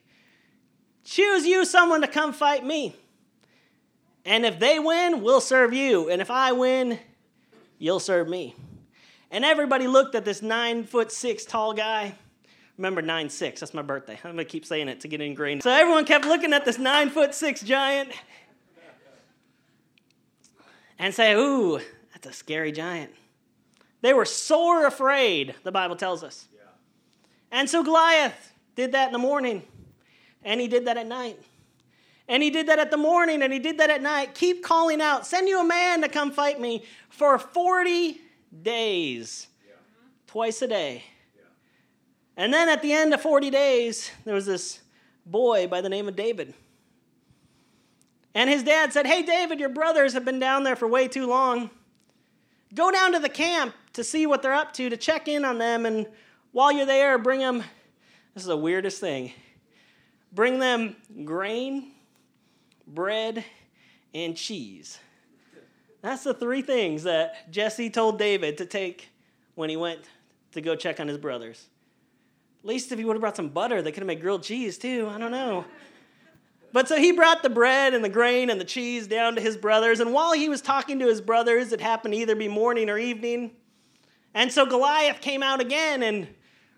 Choose 1.03 1.45
you 1.45 1.65
someone 1.65 2.01
to 2.01 2.07
come 2.07 2.33
fight 2.33 2.65
me. 2.65 2.95
And 4.25 4.45
if 4.45 4.59
they 4.59 4.79
win, 4.79 5.21
we'll 5.21 5.41
serve 5.41 5.73
you. 5.73 6.09
And 6.09 6.21
if 6.21 6.31
I 6.31 6.53
win, 6.53 6.97
you'll 7.77 7.99
serve 7.99 8.29
me. 8.29 8.55
And 9.29 9.43
everybody 9.43 9.87
looked 9.87 10.15
at 10.15 10.25
this 10.25 10.41
nine 10.41 10.83
foot 10.83 11.11
six 11.11 11.43
tall 11.43 11.73
guy. 11.73 12.15
Remember, 12.77 13.01
nine 13.01 13.29
six, 13.29 13.59
that's 13.59 13.73
my 13.73 13.81
birthday. 13.81 14.19
I'm 14.23 14.31
gonna 14.31 14.45
keep 14.45 14.65
saying 14.65 14.87
it 14.87 15.01
to 15.01 15.07
get 15.07 15.21
ingrained. 15.21 15.63
So 15.63 15.71
everyone 15.71 16.05
kept 16.05 16.25
looking 16.25 16.53
at 16.53 16.65
this 16.65 16.77
nine 16.77 17.09
foot 17.09 17.35
six 17.35 17.61
giant 17.61 18.11
and 20.97 21.13
say, 21.13 21.33
Ooh, 21.33 21.79
that's 22.13 22.27
a 22.27 22.33
scary 22.33 22.71
giant. 22.71 23.11
They 24.01 24.13
were 24.13 24.25
sore 24.25 24.85
afraid, 24.85 25.55
the 25.63 25.71
Bible 25.71 25.95
tells 25.95 26.23
us. 26.23 26.47
Yeah. 26.53 26.61
And 27.51 27.69
so 27.69 27.83
Goliath 27.83 28.53
did 28.75 28.91
that 28.93 29.07
in 29.07 29.13
the 29.13 29.19
morning. 29.19 29.63
And 30.43 30.59
he 30.59 30.67
did 30.67 30.85
that 30.85 30.97
at 30.97 31.07
night. 31.07 31.39
And 32.27 32.41
he 32.41 32.49
did 32.49 32.67
that 32.67 32.79
at 32.79 32.91
the 32.91 32.97
morning 32.97 33.41
and 33.41 33.51
he 33.51 33.59
did 33.59 33.77
that 33.79 33.89
at 33.89 34.01
night. 34.01 34.33
Keep 34.33 34.63
calling 34.63 35.01
out, 35.01 35.25
send 35.25 35.47
you 35.47 35.59
a 35.59 35.63
man 35.63 36.01
to 36.01 36.09
come 36.09 36.31
fight 36.31 36.59
me 36.59 36.83
for 37.09 37.37
40 37.37 38.19
days, 38.61 39.47
yeah. 39.67 39.73
twice 40.27 40.61
a 40.61 40.67
day. 40.67 41.03
Yeah. 41.35 41.43
And 42.37 42.53
then 42.53 42.69
at 42.69 42.81
the 42.81 42.93
end 42.93 43.13
of 43.13 43.21
40 43.21 43.49
days, 43.49 44.09
there 44.23 44.33
was 44.33 44.45
this 44.45 44.79
boy 45.25 45.67
by 45.67 45.81
the 45.81 45.89
name 45.89 46.07
of 46.07 46.15
David. 46.15 46.53
And 48.35 48.49
his 48.49 48.63
dad 48.63 48.93
said, 48.93 49.05
Hey, 49.05 49.21
David, 49.21 49.59
your 49.59 49.69
brothers 49.69 50.13
have 50.13 50.25
been 50.25 50.39
down 50.39 50.63
there 50.63 50.75
for 50.75 50.87
way 50.87 51.07
too 51.07 51.27
long. 51.27 51.69
Go 52.73 52.89
down 52.89 53.11
to 53.13 53.19
the 53.19 53.29
camp 53.29 53.75
to 53.93 54.03
see 54.03 54.25
what 54.25 54.41
they're 54.41 54.53
up 54.53 54.73
to, 54.73 54.89
to 54.89 54.97
check 54.97 55.27
in 55.27 55.45
on 55.45 55.59
them. 55.59 55.85
And 55.85 56.07
while 56.51 56.71
you're 56.71 56.87
there, 56.87 57.17
bring 57.19 57.39
them. 57.39 57.63
This 58.33 58.43
is 58.43 58.47
the 58.47 58.57
weirdest 58.57 58.99
thing. 58.99 59.33
Bring 60.33 60.59
them 60.59 60.95
grain, 61.25 61.91
bread, 62.87 63.45
and 64.13 64.35
cheese. 64.35 64.97
That's 66.01 66.23
the 66.23 66.33
three 66.33 66.61
things 66.61 67.03
that 67.03 67.51
Jesse 67.51 67.89
told 67.89 68.17
David 68.19 68.57
to 68.57 68.65
take 68.65 69.09
when 69.55 69.69
he 69.69 69.77
went 69.77 70.01
to 70.53 70.61
go 70.61 70.75
check 70.75 70.99
on 70.99 71.07
his 71.07 71.17
brothers. 71.17 71.67
At 72.63 72.67
least 72.67 72.91
if 72.91 72.97
he 72.97 73.05
would 73.05 73.13
have 73.13 73.21
brought 73.21 73.35
some 73.35 73.49
butter, 73.49 73.81
they 73.81 73.91
could 73.91 74.01
have 74.01 74.07
made 74.07 74.21
grilled 74.21 74.43
cheese 74.43 74.77
too. 74.77 75.09
I 75.13 75.17
don't 75.17 75.31
know. 75.31 75.65
But 76.71 76.87
so 76.87 76.97
he 76.97 77.11
brought 77.11 77.43
the 77.43 77.49
bread 77.49 77.93
and 77.93 78.03
the 78.03 78.09
grain 78.09 78.49
and 78.49 78.59
the 78.59 78.65
cheese 78.65 79.05
down 79.05 79.35
to 79.35 79.41
his 79.41 79.55
brothers. 79.55 79.99
And 79.99 80.11
while 80.11 80.33
he 80.33 80.49
was 80.49 80.61
talking 80.61 80.97
to 80.99 81.07
his 81.07 81.21
brothers, 81.21 81.71
it 81.71 81.79
happened 81.79 82.15
to 82.15 82.19
either 82.19 82.35
be 82.35 82.47
morning 82.47 82.89
or 82.89 82.97
evening. 82.97 83.51
And 84.33 84.51
so 84.51 84.65
Goliath 84.65 85.21
came 85.21 85.43
out 85.43 85.61
again 85.61 86.01
and 86.01 86.27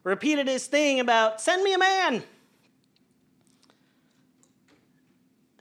repeated 0.03 0.47
his 0.47 0.67
thing 0.67 0.99
about, 0.99 1.39
send 1.39 1.63
me 1.63 1.73
a 1.73 1.77
man. 1.77 2.23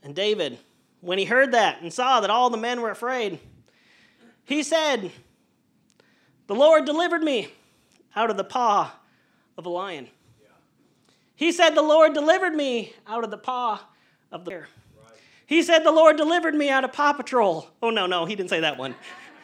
And 0.05 0.15
David, 0.15 0.59
when 1.01 1.17
he 1.17 1.25
heard 1.25 1.51
that 1.53 1.81
and 1.81 1.91
saw 1.91 2.19
that 2.21 2.29
all 2.29 2.51
the 2.51 2.57
men 2.57 2.79
were 2.79 2.91
afraid, 2.91 3.39
he 4.45 4.61
said, 4.61 5.11
The 6.45 6.53
Lord 6.53 6.85
delivered 6.85 7.23
me 7.23 7.49
out 8.15 8.29
of 8.29 8.37
the 8.37 8.43
paw 8.43 8.93
of 9.57 9.65
a 9.65 9.69
lion. 9.69 10.07
He 11.35 11.51
said, 11.51 11.71
The 11.71 11.81
Lord 11.81 12.13
delivered 12.13 12.55
me 12.55 12.93
out 13.07 13.23
of 13.23 13.31
the 13.31 13.37
paw 13.37 13.81
of 14.31 14.45
the 14.45 14.51
bear. 14.51 14.67
He 15.47 15.63
said, 15.63 15.79
The 15.79 15.91
Lord 15.91 16.17
delivered 16.17 16.53
me 16.53 16.69
out 16.69 16.83
of 16.83 16.93
Paw 16.93 17.13
Patrol. 17.13 17.67
Oh, 17.81 17.89
no, 17.89 18.05
no, 18.05 18.25
he 18.25 18.35
didn't 18.35 18.51
say 18.51 18.59
that 18.61 18.77
one. 18.77 18.95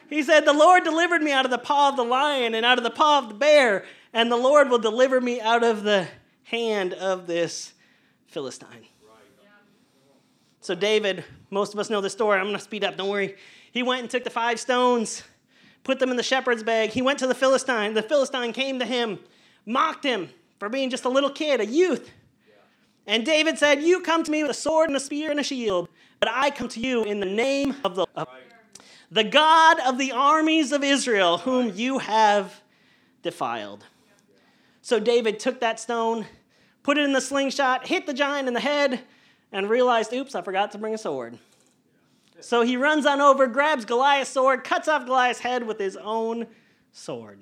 He 0.09 0.21
said, 0.21 0.45
The 0.45 0.53
Lord 0.53 0.83
delivered 0.83 1.23
me 1.23 1.31
out 1.31 1.45
of 1.45 1.51
the 1.51 1.57
paw 1.57 1.89
of 1.89 1.95
the 1.95 2.03
lion 2.03 2.53
and 2.53 2.65
out 2.65 2.77
of 2.77 2.83
the 2.83 2.91
paw 2.91 3.17
of 3.17 3.29
the 3.29 3.33
bear, 3.33 3.83
and 4.13 4.31
the 4.31 4.37
Lord 4.37 4.69
will 4.69 4.79
deliver 4.79 5.19
me 5.19 5.41
out 5.41 5.63
of 5.63 5.83
the 5.83 6.07
hand 6.43 6.93
of 6.93 7.25
this 7.25 7.73
Philistine. 8.27 8.87
So, 10.61 10.75
David, 10.75 11.23
most 11.49 11.73
of 11.73 11.79
us 11.79 11.89
know 11.89 12.01
the 12.01 12.09
story. 12.09 12.37
I'm 12.37 12.45
going 12.45 12.55
to 12.55 12.63
speed 12.63 12.83
up, 12.83 12.95
don't 12.95 13.09
worry. 13.09 13.35
He 13.71 13.81
went 13.81 14.01
and 14.01 14.09
took 14.09 14.23
the 14.23 14.29
five 14.29 14.59
stones, 14.59 15.23
put 15.83 15.99
them 15.99 16.11
in 16.11 16.17
the 16.17 16.23
shepherd's 16.23 16.61
bag. 16.61 16.91
He 16.91 17.01
went 17.01 17.17
to 17.19 17.27
the 17.27 17.33
Philistine. 17.33 17.95
The 17.95 18.03
Philistine 18.03 18.53
came 18.53 18.77
to 18.77 18.85
him, 18.85 19.19
mocked 19.65 20.03
him 20.03 20.29
for 20.59 20.69
being 20.69 20.91
just 20.91 21.05
a 21.05 21.09
little 21.09 21.31
kid, 21.31 21.61
a 21.61 21.65
youth. 21.65 22.11
And 23.07 23.25
David 23.25 23.57
said, 23.57 23.81
You 23.81 24.01
come 24.01 24.23
to 24.23 24.31
me 24.31 24.43
with 24.43 24.51
a 24.51 24.55
sword 24.55 24.89
and 24.89 24.95
a 24.95 24.99
spear 24.99 25.31
and 25.31 25.39
a 25.39 25.43
shield, 25.43 25.89
but 26.19 26.29
I 26.31 26.51
come 26.51 26.67
to 26.69 26.79
you 26.79 27.03
in 27.03 27.19
the 27.19 27.25
name 27.25 27.75
of 27.83 27.95
the, 27.95 28.05
of 28.15 28.27
the 29.09 29.23
God 29.23 29.79
of 29.79 29.97
the 29.97 30.11
armies 30.11 30.71
of 30.71 30.83
Israel, 30.83 31.39
whom 31.39 31.75
you 31.75 31.97
have 31.97 32.61
defiled. 33.23 33.83
So 34.83 34.99
David 34.99 35.39
took 35.39 35.59
that 35.61 35.79
stone, 35.79 36.27
put 36.83 36.99
it 36.99 37.05
in 37.05 37.13
the 37.13 37.21
slingshot, 37.21 37.87
hit 37.87 38.05
the 38.05 38.13
giant 38.13 38.47
in 38.47 38.53
the 38.53 38.59
head, 38.59 39.01
and 39.51 39.69
realized, 39.69 40.13
oops, 40.13 40.35
I 40.35 40.41
forgot 40.41 40.71
to 40.71 40.77
bring 40.77 40.93
a 40.93 40.97
sword. 40.97 41.37
So 42.39 42.63
he 42.63 42.77
runs 42.77 43.05
on 43.05 43.21
over, 43.21 43.47
grabs 43.47 43.85
Goliath's 43.85 44.31
sword, 44.31 44.63
cuts 44.63 44.87
off 44.87 45.05
Goliath's 45.05 45.39
head 45.39 45.65
with 45.65 45.79
his 45.79 45.95
own 45.97 46.47
sword. 46.91 47.39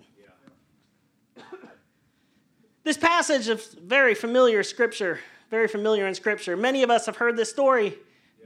This 2.83 2.97
passage 2.97 3.49
of 3.49 3.63
very 3.73 4.15
familiar 4.15 4.63
scripture, 4.63 5.19
very 5.51 5.67
familiar 5.67 6.07
in 6.07 6.15
scripture. 6.15 6.57
Many 6.57 6.81
of 6.81 6.89
us 6.89 7.05
have 7.05 7.17
heard 7.17 7.37
this 7.37 7.49
story 7.49 7.95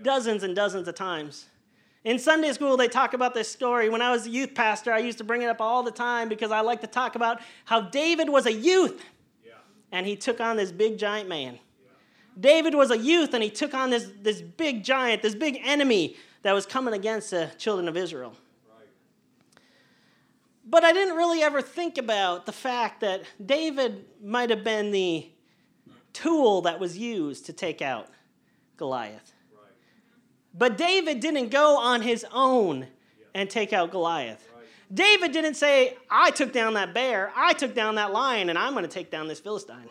dozens 0.02 0.44
and 0.44 0.56
dozens 0.56 0.88
of 0.88 0.96
times. 0.96 1.46
In 2.04 2.20
Sunday 2.20 2.52
school, 2.52 2.76
they 2.76 2.90
talk 2.90 3.14
about 3.14 3.34
this 3.34 3.50
story. 3.50 3.90
When 3.90 4.02
I 4.02 4.12
was 4.12 4.26
a 4.26 4.30
youth 4.30 4.54
pastor, 4.54 4.92
I 4.92 5.00
used 5.00 5.20
to 5.20 5.24
bring 5.24 5.44
it 5.44 5.48
up 5.48 5.62
all 5.62 5.84
the 5.84 5.92
time 5.92 6.28
because 6.28 6.52
I 6.52 6.60
like 6.60 6.82
to 6.82 6.88
talk 6.88 7.16
about 7.16 7.40
how 7.64 7.82
David 7.82 8.28
was 8.28 8.46
a 8.46 8.52
youth 8.52 9.02
and 9.94 10.06
he 10.06 10.16
took 10.16 10.42
on 10.42 10.58
this 10.58 10.72
big 10.72 10.98
giant 10.98 11.30
man. 11.30 11.60
David 12.40 12.76
was 12.76 12.92
a 12.92 12.98
youth 12.98 13.34
and 13.34 13.44
he 13.44 13.50
took 13.50 13.74
on 13.74 13.90
this, 13.90 14.10
this 14.22 14.42
big 14.42 14.84
giant, 14.84 15.22
this 15.22 15.36
big 15.36 15.60
enemy 15.64 16.16
that 16.42 16.54
was 16.54 16.66
coming 16.66 16.94
against 16.94 17.32
the 17.32 17.52
children 17.58 17.88
of 17.88 17.96
Israel. 17.96 18.34
But 20.66 20.84
I 20.84 20.94
didn't 20.94 21.16
really 21.16 21.42
ever 21.44 21.62
think 21.62 21.98
about 21.98 22.46
the 22.46 22.52
fact 22.52 23.02
that 23.02 23.24
David 23.44 24.06
might 24.24 24.50
have 24.50 24.64
been 24.64 24.92
the 24.92 25.30
tool 26.14 26.62
that 26.62 26.80
was 26.80 26.98
used 26.98 27.46
to 27.48 27.54
take 27.54 27.82
out 27.82 28.08
Goliath. 28.78 29.34
But 30.54 30.78
David 30.78 31.20
didn't 31.20 31.50
go 31.50 31.78
on 31.78 32.02
his 32.02 32.26
own 32.32 32.88
and 33.34 33.50
take 33.50 33.74
out 33.74 33.92
Goliath. 33.92 34.48
David 34.94 35.32
didn't 35.32 35.56
say, 35.56 35.98
I 36.10 36.30
took 36.30 36.54
down 36.54 36.76
that 36.76 36.94
bear, 36.94 37.32
I 37.36 37.54
took 37.54 37.74
down 37.74 37.96
that 37.96 38.12
lion, 38.12 38.50
and 38.50 38.60
I'm 38.60 38.74
going 38.74 38.86
to 38.86 38.92
take 38.92 39.10
down 39.10 39.28
this 39.28 39.40
Philistine. 39.40 39.90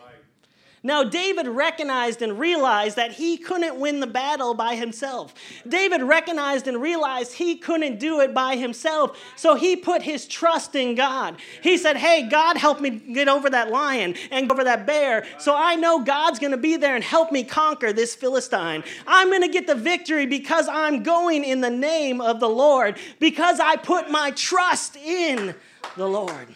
Now, 0.85 1.05
David 1.05 1.47
recognized 1.47 2.21
and 2.21 2.37
realized 2.37 2.97
that 2.97 3.13
he 3.13 3.37
couldn't 3.37 3.79
win 3.79 4.01
the 4.01 4.07
battle 4.07 4.53
by 4.53 4.75
himself. 4.75 5.33
David 5.65 6.03
recognized 6.03 6.67
and 6.67 6.81
realized 6.81 7.31
he 7.33 7.55
couldn't 7.55 7.99
do 7.99 8.19
it 8.19 8.33
by 8.33 8.57
himself. 8.57 9.17
So 9.37 9.55
he 9.55 9.77
put 9.77 10.01
his 10.01 10.27
trust 10.27 10.75
in 10.75 10.95
God. 10.95 11.37
He 11.61 11.77
said, 11.77 11.95
Hey, 11.95 12.27
God, 12.27 12.57
help 12.57 12.81
me 12.81 12.89
get 12.89 13.29
over 13.29 13.49
that 13.49 13.71
lion 13.71 14.15
and 14.29 14.51
over 14.51 14.65
that 14.65 14.85
bear. 14.85 15.25
So 15.39 15.55
I 15.55 15.75
know 15.75 16.03
God's 16.03 16.39
going 16.39 16.51
to 16.51 16.57
be 16.57 16.75
there 16.75 16.95
and 16.95 17.03
help 17.03 17.31
me 17.31 17.45
conquer 17.45 17.93
this 17.93 18.13
Philistine. 18.13 18.83
I'm 19.07 19.29
going 19.29 19.41
to 19.41 19.47
get 19.47 19.67
the 19.67 19.75
victory 19.75 20.25
because 20.25 20.67
I'm 20.67 21.01
going 21.01 21.45
in 21.45 21.61
the 21.61 21.69
name 21.69 22.19
of 22.19 22.41
the 22.41 22.49
Lord, 22.49 22.97
because 23.19 23.61
I 23.61 23.77
put 23.77 24.11
my 24.11 24.31
trust 24.31 24.97
in 24.97 25.55
the 25.95 26.07
Lord. 26.09 26.47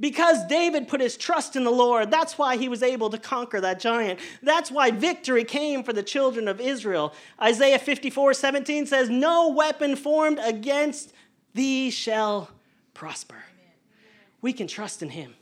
Because 0.00 0.44
David 0.46 0.88
put 0.88 1.00
his 1.00 1.16
trust 1.16 1.54
in 1.54 1.62
the 1.62 1.70
Lord, 1.70 2.10
that's 2.10 2.36
why 2.36 2.56
he 2.56 2.68
was 2.68 2.82
able 2.82 3.10
to 3.10 3.18
conquer 3.18 3.60
that 3.60 3.78
giant. 3.78 4.18
That's 4.42 4.70
why 4.70 4.90
victory 4.90 5.44
came 5.44 5.84
for 5.84 5.92
the 5.92 6.02
children 6.02 6.48
of 6.48 6.60
Israel. 6.60 7.14
Isaiah 7.40 7.78
54 7.78 8.34
17 8.34 8.86
says, 8.86 9.08
No 9.08 9.50
weapon 9.50 9.94
formed 9.94 10.40
against 10.42 11.12
thee 11.54 11.90
shall 11.90 12.50
prosper. 12.92 13.36
We 14.42 14.52
can 14.52 14.66
trust 14.66 15.02
in 15.02 15.10
him. 15.10 15.34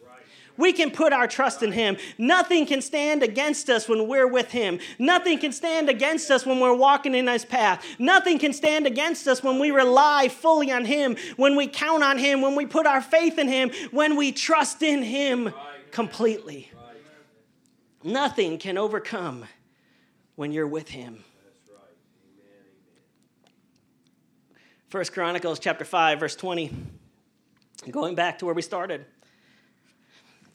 We 0.57 0.73
can 0.73 0.91
put 0.91 1.13
our 1.13 1.27
trust 1.27 1.63
in 1.63 1.73
Him. 1.73 1.97
Nothing 2.19 2.67
can 2.67 2.83
stand 2.83 3.23
against 3.23 3.71
us 3.71 3.89
when 3.89 4.07
we're 4.07 4.27
with 4.27 4.51
Him. 4.51 4.79
Nothing 4.99 5.39
can 5.39 5.53
stand 5.53 5.89
against 5.89 6.31
us 6.31 6.45
when 6.45 6.61
we're 6.61 6.75
walking 6.75 7.15
in 7.15 7.27
His 7.27 7.45
path. 7.45 7.85
Nothing 7.99 8.39
can 8.39 8.53
stand 8.53 8.87
against 8.87 9.27
us 9.27 9.43
when 9.43 9.59
we 9.59 9.71
rely 9.71 10.29
fully 10.29 10.71
on 10.71 10.85
Him, 10.85 11.17
when 11.37 11.57
we 11.57 11.67
count 11.67 12.03
on 12.03 12.19
Him, 12.19 12.43
when 12.43 12.55
we 12.55 12.67
put 12.67 12.87
our 12.87 13.01
faith 13.01 13.39
in 13.39 13.49
Him, 13.49 13.71
when 13.91 14.17
we 14.17 14.33
trust 14.33 14.83
in 14.83 15.03
Him 15.03 15.53
completely. 15.91 16.71
Nothing 18.05 18.59
can 18.59 18.77
overcome 18.77 19.45
when 20.35 20.53
you're 20.53 20.67
with 20.67 20.89
Him. 20.89 21.25
First 24.89 25.15
Chronicles 25.15 25.59
chapter 25.59 25.87
5 25.87 26.21
verse 26.21 26.37
20 26.37 26.71
going 27.91 28.15
back 28.15 28.39
to 28.39 28.45
where 28.45 28.55
we 28.55 28.61
started 28.61 29.07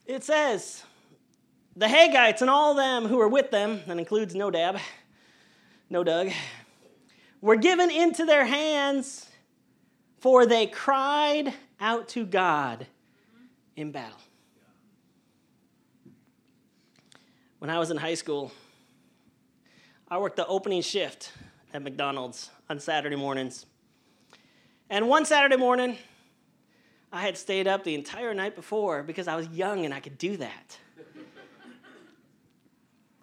it 0.08 0.24
says, 0.24 0.82
the 1.76 1.86
Haggites 1.86 2.40
and 2.40 2.50
all 2.50 2.74
them 2.74 3.06
who 3.06 3.18
were 3.18 3.28
with 3.28 3.50
them, 3.52 3.82
that 3.86 3.98
includes 3.98 4.34
Nodab, 4.34 4.80
no 5.90 6.02
Doug, 6.02 6.30
were 7.40 7.56
given 7.56 7.90
into 7.90 8.24
their 8.24 8.44
hands, 8.44 9.28
for 10.18 10.46
they 10.46 10.66
cried 10.66 11.54
out 11.78 12.08
to 12.08 12.26
God 12.26 12.86
in 13.76 13.92
battle. 13.92 14.18
When 17.58 17.70
I 17.70 17.78
was 17.78 17.90
in 17.90 17.96
high 17.96 18.14
school, 18.14 18.50
I 20.08 20.18
worked 20.18 20.36
the 20.36 20.46
opening 20.46 20.80
shift 20.82 21.32
at 21.74 21.82
McDonald's 21.82 22.50
on 22.70 22.80
Saturday 22.80 23.16
mornings. 23.16 23.66
And 24.88 25.06
one 25.06 25.26
Saturday 25.26 25.56
morning, 25.56 25.98
I 27.12 27.22
had 27.22 27.38
stayed 27.38 27.66
up 27.66 27.84
the 27.84 27.94
entire 27.94 28.34
night 28.34 28.54
before 28.54 29.02
because 29.02 29.28
I 29.28 29.36
was 29.36 29.48
young 29.48 29.84
and 29.84 29.94
I 29.94 30.00
could 30.00 30.18
do 30.18 30.36
that. 30.36 30.78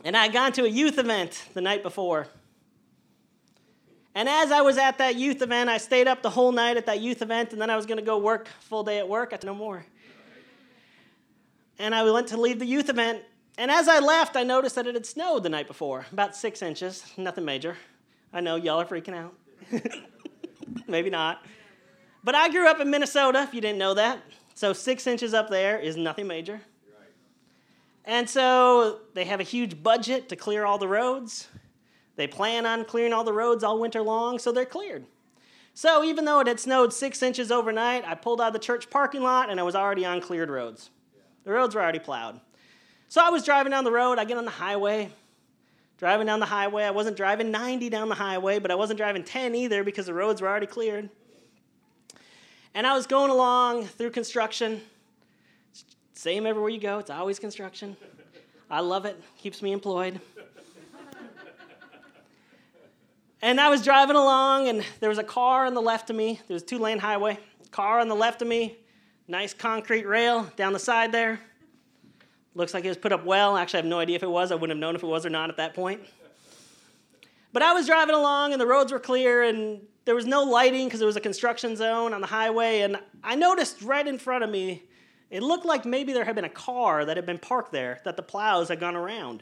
and 0.04 0.18
I 0.18 0.24
had 0.24 0.34
gone 0.34 0.52
to 0.54 0.66
a 0.66 0.68
youth 0.68 0.98
event 0.98 1.46
the 1.54 1.62
night 1.62 1.84
before. 1.84 2.28
And 4.16 4.30
as 4.30 4.52
I 4.52 4.62
was 4.62 4.78
at 4.78 4.98
that 5.00 5.16
youth 5.16 5.42
event, 5.42 5.70
I 5.70 5.78
stayed 5.78 6.08
up 6.08 6.22
the 6.22 6.30
whole 6.30 6.54
night 6.54 6.78
at 6.78 6.86
that 6.86 7.02
youth 7.02 7.22
event, 7.22 7.52
and 7.52 7.62
then 7.62 7.70
I 7.70 7.76
was 7.76 7.86
going 7.86 7.98
to 7.98 8.04
go 8.04 8.18
work 8.18 8.48
full 8.62 8.84
day 8.84 8.98
at 8.98 9.10
work. 9.10 9.34
I 9.34 9.46
no 9.46 9.54
more. 9.54 9.86
And 11.78 11.94
I 11.94 12.10
went 12.10 12.28
to 12.28 12.38
leave 12.38 12.60
the 12.60 12.66
youth 12.66 12.90
event, 12.90 13.24
and 13.58 13.70
as 13.70 13.90
I 13.90 14.00
left, 14.00 14.38
I 14.38 14.44
noticed 14.44 14.76
that 14.76 14.88
it 14.88 14.96
had 14.96 15.06
snowed 15.06 15.44
the 15.44 15.50
night 15.50 15.68
before, 15.68 16.06
about 16.14 16.34
six 16.34 16.62
inches, 16.62 17.04
nothing 17.18 17.44
major. 17.44 17.76
I 18.32 18.40
know 18.40 18.56
y'all 18.56 18.80
are 18.80 18.86
freaking 18.86 19.16
out. 19.16 19.34
Maybe 20.88 21.10
not. 21.10 21.46
But 22.26 22.34
I 22.34 22.50
grew 22.50 22.68
up 22.68 22.80
in 22.80 22.90
Minnesota, 22.90 23.44
if 23.44 23.54
you 23.54 23.62
didn't 23.62 23.78
know 23.78 23.94
that. 23.94 24.20
So 24.56 24.74
six 24.74 25.06
inches 25.06 25.36
up 25.36 25.48
there 25.50 25.78
is 25.78 25.96
nothing 25.96 26.26
major. 26.26 26.60
And 28.04 28.28
so 28.28 29.02
they 29.14 29.26
have 29.26 29.40
a 29.40 29.44
huge 29.44 29.82
budget 29.82 30.28
to 30.30 30.36
clear 30.36 30.66
all 30.66 30.80
the 30.80 30.88
roads. 30.88 31.48
They 32.16 32.26
plan 32.26 32.66
on 32.66 32.84
clearing 32.86 33.14
all 33.14 33.24
the 33.24 33.34
roads 33.34 33.64
all 33.64 33.80
winter 33.80 34.02
long, 34.02 34.40
so 34.40 34.52
they're 34.52 34.66
cleared. 34.66 35.06
So 35.76 36.04
even 36.04 36.26
though 36.26 36.40
it 36.40 36.48
had 36.48 36.60
snowed 36.60 36.94
six 36.94 37.22
inches 37.22 37.52
overnight, 37.52 38.04
I 38.08 38.16
pulled 38.16 38.42
out 38.42 38.48
of 38.48 38.54
the 38.54 38.60
church 38.60 38.90
parking 38.90 39.22
lot 39.22 39.52
and 39.52 39.60
I 39.60 39.64
was 39.64 39.76
already 39.76 40.06
on 40.06 40.20
cleared 40.20 40.50
roads. 40.50 40.90
The 41.44 41.52
roads 41.52 41.76
were 41.76 41.82
already 41.82 42.00
plowed. 42.00 42.40
So 43.08 43.24
I 43.24 43.30
was 43.30 43.44
driving 43.44 43.72
down 43.72 43.84
the 43.84 43.92
road, 43.92 44.18
I 44.18 44.26
get 44.26 44.38
on 44.38 44.46
the 44.46 44.52
highway. 44.52 45.12
Driving 46.00 46.26
down 46.26 46.40
the 46.40 46.48
highway, 46.48 46.86
I 46.86 46.92
wasn't 46.92 47.18
driving 47.18 47.52
90 47.52 47.90
down 47.90 48.10
the 48.10 48.16
highway, 48.16 48.58
but 48.58 48.72
I 48.72 48.76
wasn't 48.76 48.98
driving 48.98 49.24
10 49.24 49.54
either 49.54 49.84
because 49.84 50.08
the 50.08 50.14
roads 50.14 50.42
were 50.42 50.48
already 50.48 50.68
cleared. 50.68 51.10
And 52.76 52.86
I 52.86 52.94
was 52.94 53.08
going 53.08 53.32
along 53.32 53.86
through 53.86 54.10
construction. 54.10 54.82
Same 56.14 56.46
everywhere 56.46 56.70
you 56.70 56.80
go, 56.80 57.00
it's 57.00 57.10
always 57.10 57.40
construction. 57.40 57.96
I 58.70 58.82
love 58.82 59.06
it, 59.06 59.18
keeps 59.38 59.62
me 59.62 59.72
employed. 59.72 60.20
and 63.42 63.62
I 63.62 63.70
was 63.70 63.82
driving 63.82 64.18
along, 64.18 64.68
and 64.68 64.84
there 65.00 65.08
was 65.08 65.20
a 65.20 65.24
car 65.24 65.66
on 65.66 65.74
the 65.74 65.82
left 65.82 66.10
of 66.10 66.18
me. 66.18 66.42
There 66.50 66.54
was 66.54 66.64
a 66.64 66.66
two 66.66 66.78
lane 66.78 67.00
highway. 67.00 67.40
Car 67.72 68.02
on 68.02 68.10
the 68.10 68.16
left 68.16 68.42
of 68.42 68.50
me, 68.50 68.76
nice 69.30 69.54
concrete 69.54 70.06
rail 70.06 70.52
down 70.58 70.74
the 70.74 70.80
side 70.80 71.14
there. 71.14 71.40
Looks 72.56 72.74
like 72.74 72.84
it 72.84 72.90
was 72.90 72.98
put 72.98 73.14
up 73.14 73.24
well. 73.24 73.56
Actually, 73.56 73.78
I 73.78 73.82
have 73.84 73.90
no 73.90 74.00
idea 74.00 74.18
if 74.18 74.24
it 74.24 74.30
was. 74.30 74.52
I 74.52 74.56
wouldn't 74.56 74.76
have 74.76 74.82
known 74.82 74.96
if 74.96 75.04
it 75.04 75.08
was 75.08 75.26
or 75.26 75.30
not 75.30 75.50
at 75.50 75.56
that 75.58 75.76
point. 75.76 76.02
But 77.56 77.64
I 77.64 77.72
was 77.72 77.86
driving 77.86 78.16
along, 78.16 78.52
and 78.52 78.60
the 78.60 78.68
roads 78.68 78.92
were 78.92 79.00
clear, 79.00 79.42
and 79.42 79.80
there 80.04 80.14
was 80.14 80.26
no 80.26 80.44
lighting 80.44 80.88
because 80.88 81.00
it 81.00 81.06
was 81.06 81.16
a 81.16 81.22
construction 81.22 81.78
zone 81.78 82.14
on 82.14 82.20
the 82.20 82.28
highway, 82.28 82.82
and 82.82 82.98
I 83.24 83.36
noticed 83.36 83.82
right 83.82 84.06
in 84.06 84.18
front 84.18 84.44
of 84.44 84.50
me, 84.50 84.84
it 85.30 85.42
looked 85.42 85.66
like 85.66 85.86
maybe 85.86 86.12
there 86.12 86.26
had 86.26 86.36
been 86.36 86.44
a 86.44 86.50
car 86.50 87.06
that 87.06 87.16
had 87.16 87.26
been 87.26 87.38
parked 87.38 87.72
there 87.72 88.02
that 88.04 88.18
the 88.18 88.24
plows 88.24 88.68
had 88.68 88.82
gone 88.82 88.98
around. 88.98 89.42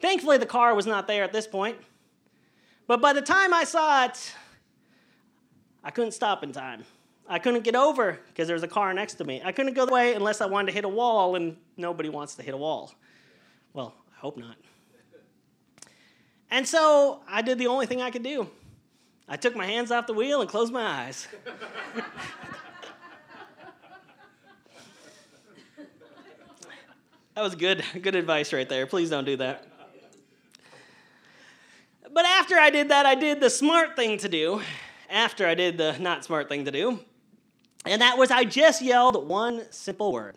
Thankfully, 0.00 0.38
the 0.38 0.46
car 0.46 0.74
was 0.74 0.86
not 0.86 1.06
there 1.06 1.22
at 1.22 1.34
this 1.34 1.46
point. 1.46 1.76
But 2.86 3.02
by 3.02 3.12
the 3.12 3.20
time 3.20 3.52
I 3.52 3.64
saw 3.64 4.06
it, 4.06 4.34
I 5.84 5.90
couldn't 5.90 6.12
stop 6.12 6.42
in 6.42 6.50
time. 6.50 6.84
I 7.28 7.40
couldn't 7.40 7.62
get 7.62 7.76
over 7.76 8.18
because 8.28 8.48
there 8.48 8.56
was 8.56 8.62
a 8.62 8.68
car 8.68 8.94
next 8.94 9.16
to 9.16 9.24
me. 9.24 9.42
I 9.44 9.52
couldn't 9.52 9.74
go 9.74 9.84
the 9.84 9.92
way 9.92 10.14
unless 10.14 10.40
I 10.40 10.46
wanted 10.46 10.68
to 10.68 10.72
hit 10.72 10.86
a 10.86 10.88
wall, 10.88 11.36
and 11.36 11.58
nobody 11.76 12.08
wants 12.08 12.36
to 12.36 12.42
hit 12.42 12.54
a 12.54 12.56
wall. 12.56 12.94
Well, 13.74 13.92
I 14.16 14.18
hope 14.18 14.38
not. 14.38 14.56
And 16.50 16.66
so 16.66 17.20
I 17.28 17.42
did 17.42 17.58
the 17.58 17.68
only 17.68 17.86
thing 17.86 18.02
I 18.02 18.10
could 18.10 18.22
do. 18.22 18.48
I 19.28 19.36
took 19.36 19.54
my 19.54 19.66
hands 19.66 19.92
off 19.92 20.06
the 20.06 20.12
wheel 20.12 20.40
and 20.40 20.50
closed 20.50 20.72
my 20.72 20.84
eyes. 20.84 21.28
that 27.34 27.42
was 27.42 27.54
good, 27.54 27.84
good 28.02 28.16
advice 28.16 28.52
right 28.52 28.68
there. 28.68 28.86
Please 28.86 29.10
don't 29.10 29.24
do 29.24 29.36
that. 29.36 29.66
But 32.12 32.24
after 32.24 32.56
I 32.58 32.70
did 32.70 32.88
that, 32.88 33.06
I 33.06 33.14
did 33.14 33.40
the 33.40 33.50
smart 33.50 33.94
thing 33.94 34.18
to 34.18 34.28
do. 34.28 34.60
After 35.08 35.46
I 35.46 35.54
did 35.54 35.78
the 35.78 35.96
not 35.98 36.24
smart 36.24 36.48
thing 36.48 36.64
to 36.64 36.72
do. 36.72 36.98
And 37.86 38.02
that 38.02 38.18
was 38.18 38.30
I 38.30 38.44
just 38.44 38.82
yelled 38.82 39.28
one 39.28 39.62
simple 39.70 40.12
word. 40.12 40.36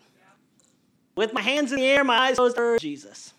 With 1.16 1.32
my 1.32 1.42
hands 1.42 1.72
in 1.72 1.78
the 1.78 1.86
air, 1.86 2.04
my 2.04 2.16
eyes 2.16 2.36
closed, 2.36 2.56
Jesus. 2.80 3.34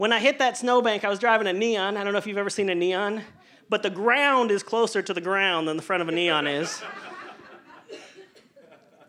When 0.00 0.14
I 0.14 0.18
hit 0.18 0.38
that 0.38 0.56
snowbank, 0.56 1.04
I 1.04 1.10
was 1.10 1.18
driving 1.18 1.46
a 1.46 1.52
neon. 1.52 1.98
I 1.98 2.04
don't 2.04 2.14
know 2.14 2.18
if 2.18 2.26
you've 2.26 2.38
ever 2.38 2.48
seen 2.48 2.70
a 2.70 2.74
neon 2.74 3.22
but 3.70 3.84
the 3.84 3.90
ground 3.90 4.50
is 4.50 4.62
closer 4.62 5.00
to 5.00 5.14
the 5.14 5.20
ground 5.20 5.68
than 5.68 5.76
the 5.76 5.82
front 5.82 6.02
of 6.02 6.08
a 6.08 6.12
neon 6.12 6.46
is. 6.46 6.82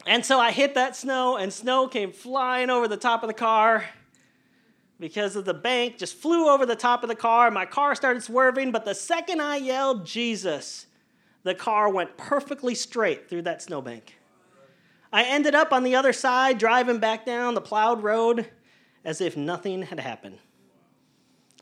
and 0.06 0.24
so 0.24 0.40
I 0.40 0.52
hit 0.52 0.76
that 0.76 0.96
snow, 0.96 1.36
and 1.36 1.52
snow 1.52 1.88
came 1.88 2.12
flying 2.14 2.70
over 2.70 2.88
the 2.88 2.96
top 2.96 3.24
of 3.24 3.28
the 3.28 3.34
car 3.34 3.86
because 5.00 5.36
of 5.36 5.46
the 5.46 5.54
bank, 5.54 5.98
just 5.98 6.16
flew 6.16 6.48
over 6.48 6.64
the 6.64 6.76
top 6.76 7.02
of 7.02 7.10
the 7.10 7.16
car. 7.16 7.50
My 7.50 7.66
car 7.66 7.96
started 7.96 8.22
swerving, 8.22 8.72
but 8.72 8.86
the 8.86 8.94
second 8.94 9.42
I 9.42 9.56
yelled 9.56 10.06
Jesus, 10.06 10.86
the 11.42 11.56
car 11.56 11.90
went 11.90 12.18
perfectly 12.18 12.76
straight 12.76 13.28
through 13.28 13.42
that 13.44 13.64
snowbank. 13.64 14.16
I 15.12 15.24
ended 15.24 15.56
up 15.56 15.74
on 15.74 15.82
the 15.84 15.96
other 15.96 16.14
side, 16.14 16.60
driving 16.60 17.00
back 17.00 17.26
down 17.26 17.56
the 17.56 17.62
plowed 17.62 18.04
road 18.04 18.52
as 19.04 19.22
if 19.22 19.36
nothing 19.36 19.82
had 19.82 20.00
happened. 20.00 20.38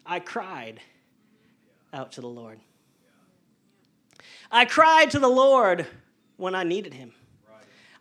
I 0.09 0.19
cried 0.19 0.81
out 1.93 2.13
to 2.13 2.21
the 2.21 2.27
Lord. 2.27 2.59
I 4.51 4.65
cried 4.65 5.11
to 5.11 5.19
the 5.19 5.29
Lord 5.29 5.85
when 6.37 6.55
I 6.55 6.63
needed 6.63 6.95
him. 6.95 7.11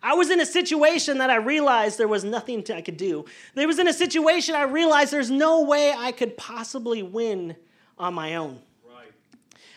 I 0.03 0.15
was 0.15 0.31
in 0.31 0.41
a 0.41 0.47
situation 0.47 1.19
that 1.19 1.29
I 1.29 1.37
realized 1.37 1.99
there 1.99 2.09
was 2.09 2.25
nothing 2.25 2.65
I 2.73 2.81
could 2.81 2.97
do. 2.97 3.27
There 3.55 3.67
was 3.67 3.79
in 3.79 3.89
a 3.89 3.93
situation 3.93 4.55
I 4.55 4.63
realized 4.63 5.13
there's 5.13 5.31
no 5.31 5.65
way 5.65 5.93
I 5.95 6.13
could 6.13 6.39
possibly 6.39 7.03
win 7.03 7.57
on 7.99 8.15
my 8.15 8.37
own. 8.37 8.61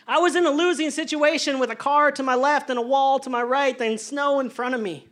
I 0.08 0.18
was 0.18 0.34
in 0.34 0.46
a 0.46 0.50
losing 0.50 0.90
situation 0.90 1.58
with 1.58 1.70
a 1.70 1.76
car 1.76 2.12
to 2.12 2.22
my 2.22 2.34
left 2.34 2.70
and 2.70 2.78
a 2.78 2.82
wall 2.82 3.18
to 3.20 3.28
my 3.28 3.42
right 3.42 3.78
and 3.78 4.00
snow 4.00 4.40
in 4.40 4.48
front 4.48 4.74
of 4.74 4.80
me. 4.80 5.06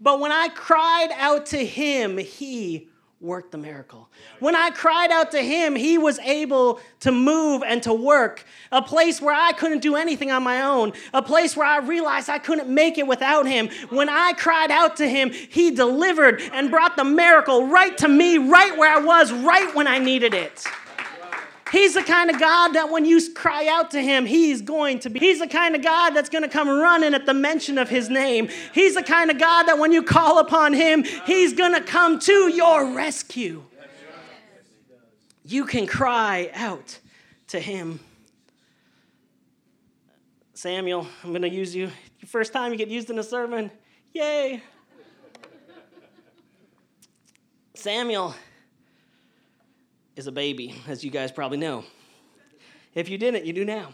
But 0.00 0.20
when 0.20 0.30
I 0.30 0.50
cried 0.50 1.10
out 1.16 1.46
to 1.46 1.64
him, 1.64 2.16
he 2.16 2.88
worked 3.20 3.50
the 3.50 3.58
miracle. 3.58 4.08
When 4.38 4.54
I 4.54 4.70
cried 4.70 5.10
out 5.10 5.32
to 5.32 5.42
him, 5.42 5.74
he 5.74 5.98
was 5.98 6.20
able 6.20 6.80
to 7.00 7.10
move 7.10 7.64
and 7.66 7.82
to 7.82 7.92
work. 7.92 8.44
A 8.70 8.80
place 8.80 9.20
where 9.20 9.34
I 9.34 9.52
couldn't 9.52 9.80
do 9.80 9.96
anything 9.96 10.30
on 10.30 10.44
my 10.44 10.62
own, 10.62 10.92
a 11.12 11.20
place 11.20 11.56
where 11.56 11.66
I 11.66 11.78
realized 11.78 12.28
I 12.28 12.38
couldn't 12.38 12.68
make 12.68 12.96
it 12.96 13.08
without 13.08 13.46
him. 13.46 13.70
When 13.90 14.08
I 14.08 14.34
cried 14.34 14.70
out 14.70 14.96
to 14.98 15.08
him, 15.08 15.32
he 15.32 15.72
delivered 15.72 16.40
and 16.52 16.70
brought 16.70 16.96
the 16.96 17.04
miracle 17.04 17.66
right 17.66 17.96
to 17.98 18.08
me, 18.08 18.38
right 18.38 18.76
where 18.78 18.92
I 18.94 19.00
was, 19.00 19.32
right 19.32 19.74
when 19.74 19.88
I 19.88 19.98
needed 19.98 20.32
it. 20.32 20.64
He's 21.70 21.94
the 21.94 22.02
kind 22.02 22.30
of 22.30 22.40
God 22.40 22.72
that 22.74 22.90
when 22.90 23.04
you 23.04 23.20
cry 23.32 23.66
out 23.68 23.90
to 23.90 24.00
him, 24.00 24.24
he's 24.26 24.62
going 24.62 25.00
to 25.00 25.10
be. 25.10 25.18
He's 25.18 25.38
the 25.38 25.46
kind 25.46 25.76
of 25.76 25.82
God 25.82 26.10
that's 26.10 26.28
going 26.28 26.42
to 26.42 26.48
come 26.48 26.68
running 26.68 27.14
at 27.14 27.26
the 27.26 27.34
mention 27.34 27.78
of 27.78 27.88
his 27.88 28.08
name. 28.08 28.48
He's 28.72 28.94
the 28.94 29.02
kind 29.02 29.30
of 29.30 29.38
God 29.38 29.64
that 29.64 29.78
when 29.78 29.92
you 29.92 30.02
call 30.02 30.38
upon 30.38 30.72
him, 30.72 31.04
he's 31.26 31.52
going 31.52 31.74
to 31.74 31.80
come 31.80 32.18
to 32.20 32.48
your 32.48 32.94
rescue. 32.94 33.64
You 35.44 35.64
can 35.64 35.86
cry 35.86 36.50
out 36.54 36.98
to 37.48 37.60
him. 37.60 38.00
Samuel, 40.54 41.06
I'm 41.22 41.30
going 41.30 41.42
to 41.42 41.48
use 41.48 41.74
you. 41.74 41.90
First 42.26 42.52
time 42.52 42.72
you 42.72 42.78
get 42.78 42.88
used 42.88 43.10
in 43.10 43.18
a 43.18 43.22
sermon. 43.22 43.70
Yay. 44.12 44.62
Samuel 47.74 48.34
is 50.18 50.26
a 50.26 50.32
baby, 50.32 50.74
as 50.88 51.04
you 51.04 51.10
guys 51.10 51.30
probably 51.30 51.58
know. 51.58 51.84
If 52.94 53.08
you 53.08 53.16
didn't, 53.16 53.44
you 53.44 53.52
do 53.52 53.64
now. 53.64 53.92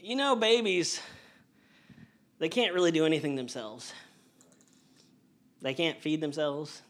You 0.00 0.16
know, 0.16 0.34
babies, 0.36 1.00
they 2.38 2.48
can't 2.48 2.74
really 2.74 2.90
do 2.90 3.06
anything 3.06 3.36
themselves. 3.36 3.94
They 5.62 5.72
can't 5.72 5.98
feed 6.02 6.20
themselves, 6.20 6.82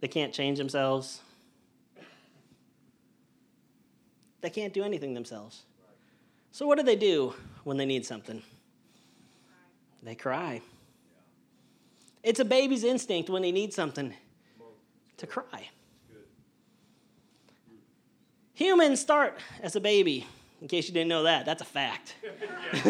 they 0.00 0.08
can't 0.08 0.32
change 0.32 0.58
themselves. 0.58 1.22
They 4.42 4.50
can't 4.50 4.72
do 4.72 4.84
anything 4.84 5.14
themselves. 5.14 5.62
So, 6.52 6.68
what 6.68 6.78
do 6.78 6.84
they 6.84 6.94
do 6.94 7.34
when 7.64 7.78
they 7.78 7.86
need 7.86 8.06
something? 8.06 8.42
They 10.04 10.14
cry. 10.14 10.60
It's 12.22 12.38
a 12.38 12.44
baby's 12.44 12.84
instinct 12.84 13.28
when 13.28 13.42
they 13.42 13.50
need 13.50 13.72
something 13.72 14.14
to 15.16 15.26
cry. 15.26 15.68
Humans 18.56 18.98
start 18.98 19.38
as 19.62 19.76
a 19.76 19.80
baby. 19.80 20.26
In 20.62 20.68
case 20.68 20.88
you 20.88 20.94
didn't 20.94 21.10
know 21.10 21.24
that, 21.24 21.44
that's 21.44 21.60
a 21.60 21.66
fact. 21.66 22.14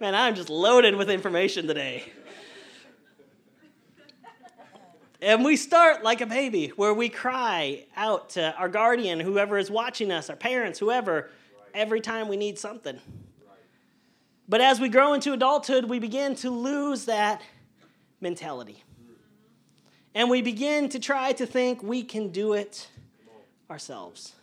Man, 0.00 0.16
I'm 0.16 0.34
just 0.34 0.50
loaded 0.50 0.96
with 0.96 1.08
information 1.08 1.68
today. 1.68 2.02
And 5.20 5.44
we 5.44 5.54
start 5.54 6.02
like 6.02 6.20
a 6.20 6.26
baby, 6.26 6.72
where 6.74 6.92
we 6.92 7.08
cry 7.08 7.84
out 7.96 8.30
to 8.30 8.56
our 8.56 8.68
guardian, 8.68 9.20
whoever 9.20 9.56
is 9.56 9.70
watching 9.70 10.10
us, 10.10 10.28
our 10.28 10.34
parents, 10.34 10.80
whoever, 10.80 11.30
every 11.74 12.00
time 12.00 12.26
we 12.26 12.36
need 12.36 12.58
something. 12.58 12.98
But 14.48 14.60
as 14.60 14.80
we 14.80 14.88
grow 14.88 15.12
into 15.12 15.32
adulthood, 15.32 15.84
we 15.84 16.00
begin 16.00 16.34
to 16.36 16.50
lose 16.50 17.04
that 17.04 17.40
mentality. 18.20 18.82
And 20.12 20.28
we 20.28 20.42
begin 20.42 20.88
to 20.88 20.98
try 20.98 21.30
to 21.34 21.46
think 21.46 21.84
we 21.84 22.02
can 22.02 22.30
do 22.30 22.54
it 22.54 22.88
ourselves. 23.72 24.34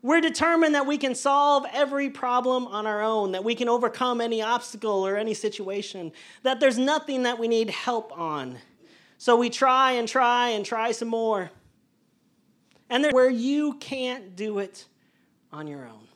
We're 0.00 0.20
determined 0.20 0.74
that 0.76 0.86
we 0.86 0.96
can 0.96 1.14
solve 1.14 1.66
every 1.72 2.08
problem 2.08 2.66
on 2.68 2.86
our 2.86 3.02
own, 3.02 3.32
that 3.32 3.44
we 3.44 3.54
can 3.54 3.68
overcome 3.68 4.20
any 4.20 4.40
obstacle 4.40 5.06
or 5.06 5.16
any 5.16 5.34
situation, 5.34 6.12
that 6.44 6.60
there's 6.60 6.78
nothing 6.78 7.24
that 7.24 7.38
we 7.38 7.48
need 7.48 7.68
help 7.68 8.16
on. 8.16 8.58
So 9.18 9.36
we 9.36 9.50
try 9.50 9.92
and 9.92 10.08
try 10.08 10.50
and 10.50 10.64
try 10.64 10.92
some 10.92 11.08
more. 11.08 11.50
And 12.88 13.04
there's 13.04 13.12
where 13.12 13.28
you 13.28 13.74
can't 13.74 14.36
do 14.36 14.60
it 14.60 14.86
on 15.52 15.66
your 15.66 15.86
own. 15.86 16.06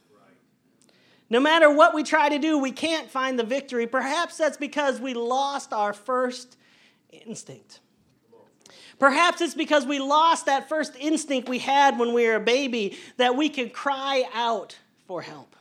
No 1.29 1.41
matter 1.41 1.75
what 1.75 1.95
we 1.95 2.05
try 2.05 2.29
to 2.29 2.39
do, 2.39 2.59
we 2.59 2.71
can't 2.71 3.11
find 3.11 3.39
the 3.39 3.45
victory. 3.45 3.87
Perhaps 3.87 4.39
that's 4.39 4.57
because 4.57 5.01
we 5.01 5.13
lost 5.13 5.73
our 5.73 5.93
first 5.93 6.57
instinct. 7.11 7.81
Perhaps 8.99 9.41
it's 9.41 9.55
because 9.55 9.87
we 9.87 9.99
lost 9.99 10.47
that 10.47 10.69
first 10.69 10.95
instinct 10.99 11.49
we 11.49 11.59
had 11.59 11.99
when 11.99 12.15
we 12.15 12.27
were 12.27 12.37
a 12.37 12.41
baby 12.41 12.97
that 13.17 13.37
we 13.37 13.49
could 13.49 13.73
cry 13.73 14.25
out 14.35 14.79
for 15.07 15.23
help. 15.23 15.55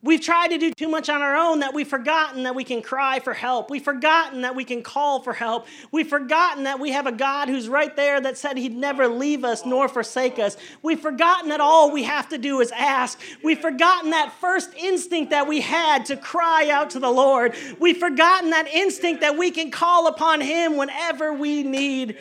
We've 0.00 0.20
tried 0.20 0.48
to 0.48 0.58
do 0.58 0.72
too 0.72 0.88
much 0.88 1.08
on 1.08 1.22
our 1.22 1.34
own 1.34 1.58
that 1.58 1.74
we've 1.74 1.88
forgotten 1.88 2.44
that 2.44 2.54
we 2.54 2.62
can 2.62 2.82
cry 2.82 3.18
for 3.18 3.34
help. 3.34 3.68
We've 3.68 3.82
forgotten 3.82 4.42
that 4.42 4.54
we 4.54 4.62
can 4.62 4.80
call 4.80 5.22
for 5.22 5.32
help. 5.32 5.66
We've 5.90 6.08
forgotten 6.08 6.64
that 6.64 6.78
we 6.78 6.92
have 6.92 7.08
a 7.08 7.12
God 7.12 7.48
who's 7.48 7.68
right 7.68 7.94
there 7.96 8.20
that 8.20 8.38
said 8.38 8.56
he'd 8.56 8.76
never 8.76 9.08
leave 9.08 9.44
us 9.44 9.66
nor 9.66 9.88
forsake 9.88 10.38
us. 10.38 10.56
We've 10.82 11.00
forgotten 11.00 11.48
that 11.48 11.60
all 11.60 11.90
we 11.90 12.04
have 12.04 12.28
to 12.28 12.38
do 12.38 12.60
is 12.60 12.70
ask. 12.70 13.18
We've 13.42 13.58
forgotten 13.58 14.10
that 14.10 14.32
first 14.40 14.72
instinct 14.76 15.30
that 15.30 15.48
we 15.48 15.60
had 15.60 16.06
to 16.06 16.16
cry 16.16 16.70
out 16.70 16.90
to 16.90 17.00
the 17.00 17.10
Lord. 17.10 17.56
We've 17.80 17.98
forgotten 17.98 18.50
that 18.50 18.68
instinct 18.68 19.22
that 19.22 19.36
we 19.36 19.50
can 19.50 19.72
call 19.72 20.06
upon 20.06 20.40
him 20.40 20.76
whenever 20.76 21.32
we 21.32 21.64
need 21.64 22.16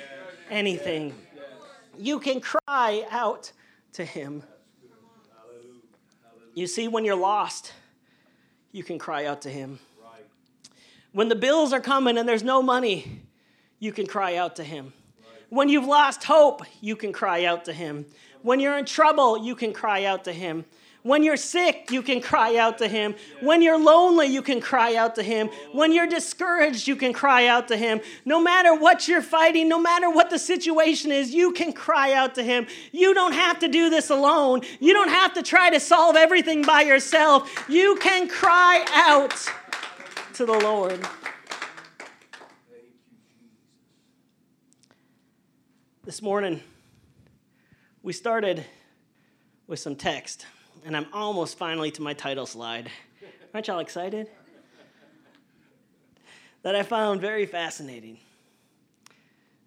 anything. 0.50 1.14
You 1.96 2.20
can 2.20 2.42
cry 2.42 3.06
out 3.12 3.52
to 3.94 4.04
him. 4.04 4.42
You 6.58 6.66
see, 6.66 6.88
when 6.88 7.06
you're 7.06 7.16
lost, 7.16 7.72
you 8.72 8.84
can 8.84 8.98
cry 8.98 9.26
out 9.26 9.44
to 9.44 9.50
Him. 9.50 9.78
Right. 10.04 10.26
When 11.12 11.30
the 11.30 11.36
bills 11.36 11.72
are 11.72 11.80
coming 11.80 12.18
and 12.18 12.28
there's 12.28 12.42
no 12.42 12.64
money, 12.64 13.22
you 13.78 13.92
can 13.92 14.08
cry 14.08 14.38
out 14.38 14.56
to 14.56 14.64
Him. 14.64 14.86
Right. 15.20 15.42
When 15.50 15.70
you've 15.70 15.86
lost 15.86 16.24
hope, 16.24 16.64
you 16.82 16.96
can 16.96 17.14
cry 17.14 17.46
out 17.46 17.66
to 17.66 17.74
Him. 17.74 18.08
When 18.42 18.60
you're 18.60 18.76
in 18.76 18.86
trouble, 18.86 19.46
you 19.46 19.54
can 19.54 19.72
cry 19.72 20.06
out 20.06 20.24
to 20.24 20.34
Him. 20.34 20.66
When 21.08 21.24
you're 21.24 21.38
sick, 21.38 21.90
you 21.90 22.02
can 22.02 22.20
cry 22.20 22.58
out 22.58 22.80
to 22.80 22.88
Him. 22.90 23.16
When 23.40 23.62
you're 23.62 23.80
lonely, 23.80 24.28
you 24.28 24.42
can 24.42 24.60
cry 24.60 24.96
out 24.96 25.16
to 25.16 25.24
Him. 25.24 25.50
When 25.72 25.94
you're 25.94 26.06
discouraged, 26.06 26.86
you 26.86 26.98
can 26.98 27.14
cry 27.14 27.48
out 27.48 27.70
to 27.70 27.78
Him. 27.78 28.02
No 28.26 28.42
matter 28.42 28.76
what 28.76 29.08
you're 29.08 29.22
fighting, 29.22 29.70
no 29.70 29.80
matter 29.80 30.10
what 30.10 30.30
the 30.30 30.38
situation 30.38 31.14
is, 31.14 31.34
you 31.34 31.54
can 31.54 31.72
cry 31.72 32.12
out 32.12 32.36
to 32.36 32.44
Him. 32.44 32.68
You 32.92 33.14
don't 33.14 33.32
have 33.32 33.60
to 33.60 33.70
do 33.70 33.90
this 33.90 34.10
alone. 34.10 34.64
You 34.82 34.92
don't 34.92 35.08
have 35.08 35.34
to 35.36 35.44
try 35.44 35.70
to 35.70 35.80
solve 35.80 36.18
everything 36.18 36.64
by 36.64 36.82
yourself. 36.82 37.50
You 37.70 37.96
can 38.02 38.28
cry 38.28 38.84
out 38.94 39.34
to 40.34 40.46
the 40.46 40.60
Lord. 40.60 41.08
This 46.04 46.22
morning, 46.22 46.60
we 48.04 48.12
started 48.12 48.66
with 49.68 49.80
some 49.80 49.96
text 49.96 50.46
and 50.86 50.96
I'm 50.96 51.08
almost 51.14 51.58
finally 51.58 51.92
to 51.92 52.02
my 52.02 52.14
title 52.14 52.46
slide. 52.46 52.90
Aren't 53.54 53.68
y'all 53.68 53.80
excited? 53.80 54.30
that 56.64 56.76
I 56.76 56.84
found 56.84 57.22
very 57.22 57.46
fascinating. 57.46 58.18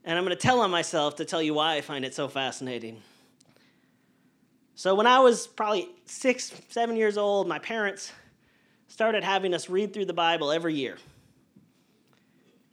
And 0.05 0.19
I'm 0.19 0.25
going 0.25 0.37
to 0.37 0.41
tell 0.41 0.61
on 0.61 0.71
myself 0.71 1.17
to 1.17 1.25
tell 1.25 1.43
you 1.43 1.55
why 1.55 1.77
I 1.77 1.81
find 1.81 2.05
it 2.05 2.15
so 2.15 2.29
fascinating. 2.29 3.01
So, 4.75 4.95
when 4.95 5.07
I 5.07 5.21
was 5.21 5.47
probably 5.47 5.89
six, 6.07 6.53
seven 6.69 6.97
years 6.97 7.19
old, 7.19 7.47
my 7.47 7.59
parents 7.59 8.13
started 8.89 9.23
having 9.25 9.55
us 9.55 9.69
read 9.69 9.93
through 9.93 10.07
the 10.07 10.13
Bible 10.13 10.51
every 10.51 10.75
year. 10.75 10.99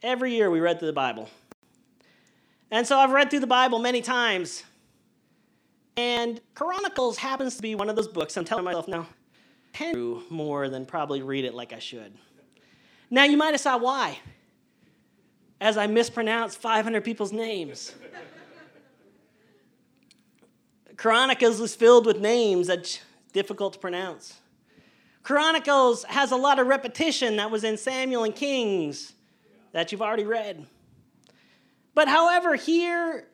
Every 0.02 0.32
year 0.34 0.50
we 0.50 0.60
read 0.60 0.78
through 0.78 0.88
the 0.88 0.92
Bible. 0.94 1.28
And 2.70 2.86
so 2.86 2.98
I've 2.98 3.10
read 3.12 3.30
through 3.30 3.40
the 3.40 3.46
Bible 3.46 3.78
many 3.78 4.02
times, 4.02 4.62
and 5.98 6.40
Chronicles 6.54 7.18
happens 7.18 7.56
to 7.56 7.62
be 7.62 7.74
one 7.74 7.90
of 7.90 7.96
those 7.96 8.06
books 8.06 8.36
I'm 8.36 8.44
telling 8.44 8.64
myself 8.64 8.86
now, 8.86 9.08
do 9.76 10.22
more 10.30 10.68
than 10.68 10.86
probably 10.86 11.22
read 11.22 11.44
it 11.44 11.54
like 11.54 11.72
I 11.72 11.80
should. 11.80 12.16
Now 13.10 13.24
you 13.24 13.36
might 13.36 13.50
have 13.50 13.60
saw 13.60 13.78
why, 13.78 14.20
as 15.60 15.76
I 15.76 15.88
mispronounced 15.88 16.58
500 16.58 17.02
people's 17.02 17.32
names. 17.32 17.96
Chronicles 20.96 21.58
is 21.60 21.74
filled 21.74 22.06
with 22.06 22.20
names 22.20 22.68
that's 22.68 23.00
difficult 23.32 23.72
to 23.72 23.78
pronounce. 23.80 24.40
Chronicles 25.24 26.04
has 26.04 26.30
a 26.30 26.36
lot 26.36 26.60
of 26.60 26.68
repetition 26.68 27.36
that 27.36 27.50
was 27.50 27.64
in 27.64 27.76
Samuel 27.76 28.22
and 28.22 28.36
Kings 28.36 29.14
that 29.72 29.90
you've 29.90 30.02
already 30.02 30.24
read. 30.24 30.64
But 31.92 32.06
however, 32.06 32.54
here 32.54 33.26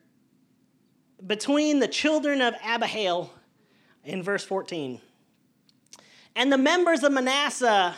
between 1.25 1.79
the 1.79 1.87
children 1.87 2.41
of 2.41 2.53
Abihail 2.63 3.31
in 4.03 4.21
verse 4.23 4.43
14 4.43 5.01
And 6.35 6.51
the 6.51 6.57
members 6.57 7.03
of 7.03 7.11
Manasseh, 7.11 7.95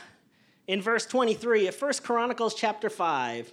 in 0.67 0.82
verse 0.82 1.06
23 1.06 1.67
of 1.67 1.82
1 1.82 1.93
Chronicles 2.03 2.53
chapter 2.53 2.89
5, 2.89 3.51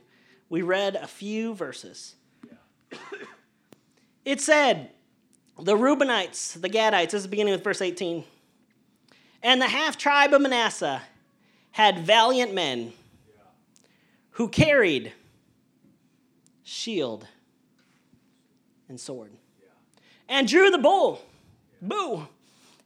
we 0.49 0.63
read 0.63 0.97
a 0.97 1.07
few 1.07 1.55
verses. 1.55 2.15
It 4.25 4.41
said, 4.41 4.89
the 5.61 5.75
Reubenites, 5.75 6.59
the 6.59 6.71
Gadites, 6.71 7.11
this 7.11 7.21
is 7.21 7.27
beginning 7.27 7.53
with 7.53 7.63
verse 7.63 7.83
18, 7.83 8.25
and 9.43 9.61
the 9.61 9.69
half 9.69 9.99
tribe 9.99 10.33
of 10.33 10.41
Manasseh 10.41 11.03
had 11.73 11.99
valiant 11.99 12.55
men 12.55 12.95
who 14.31 14.49
carried 14.49 15.13
shield 16.63 17.27
and 18.89 18.99
sword 18.99 19.33
and 20.29 20.49
drew 20.49 20.71
the 20.71 20.79
bull. 20.79 21.23
Boo! 21.81 22.27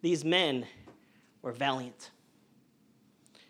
these 0.00 0.24
men 0.24 0.64
were 1.42 1.52
valiant. 1.52 2.10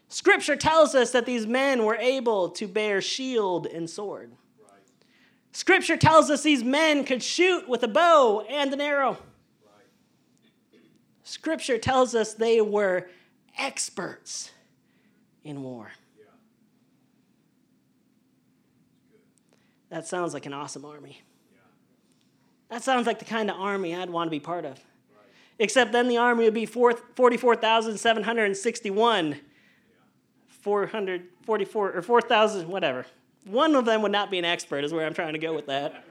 Scripture 0.08 0.56
tells 0.56 0.96
us 0.96 1.12
that 1.12 1.26
these 1.26 1.46
men 1.46 1.84
were 1.84 1.96
able 1.96 2.48
to 2.50 2.66
bear 2.66 3.00
shield 3.00 3.66
and 3.66 3.88
sword. 3.88 4.32
Scripture 5.52 5.96
tells 5.96 6.28
us 6.30 6.42
these 6.42 6.64
men 6.64 7.04
could 7.04 7.22
shoot 7.22 7.68
with 7.68 7.84
a 7.84 7.88
bow 7.88 8.44
and 8.48 8.72
an 8.72 8.80
arrow. 8.80 9.18
Scripture 11.24 11.78
tells 11.78 12.14
us 12.14 12.34
they 12.34 12.60
were 12.60 13.08
experts 13.58 14.52
in 15.42 15.62
war. 15.62 15.90
That 19.88 20.06
sounds 20.06 20.34
like 20.34 20.46
an 20.46 20.52
awesome 20.52 20.84
army. 20.84 21.22
That 22.68 22.82
sounds 22.82 23.06
like 23.06 23.18
the 23.18 23.24
kind 23.24 23.50
of 23.50 23.58
army 23.58 23.94
I'd 23.94 24.10
want 24.10 24.28
to 24.28 24.30
be 24.30 24.40
part 24.40 24.64
of. 24.64 24.80
Except 25.58 25.92
then 25.92 26.08
the 26.08 26.16
army 26.16 26.44
would 26.44 26.54
be 26.54 26.66
44,761, 26.66 29.36
444, 30.48 31.92
or 31.92 32.02
4,000, 32.02 32.68
whatever. 32.68 33.06
One 33.46 33.76
of 33.76 33.84
them 33.84 34.02
would 34.02 34.12
not 34.12 34.30
be 34.30 34.38
an 34.38 34.44
expert, 34.44 34.84
is 34.84 34.92
where 34.92 35.06
I'm 35.06 35.14
trying 35.14 35.34
to 35.34 35.38
go 35.38 35.54
with 35.54 35.66
that. 35.66 36.04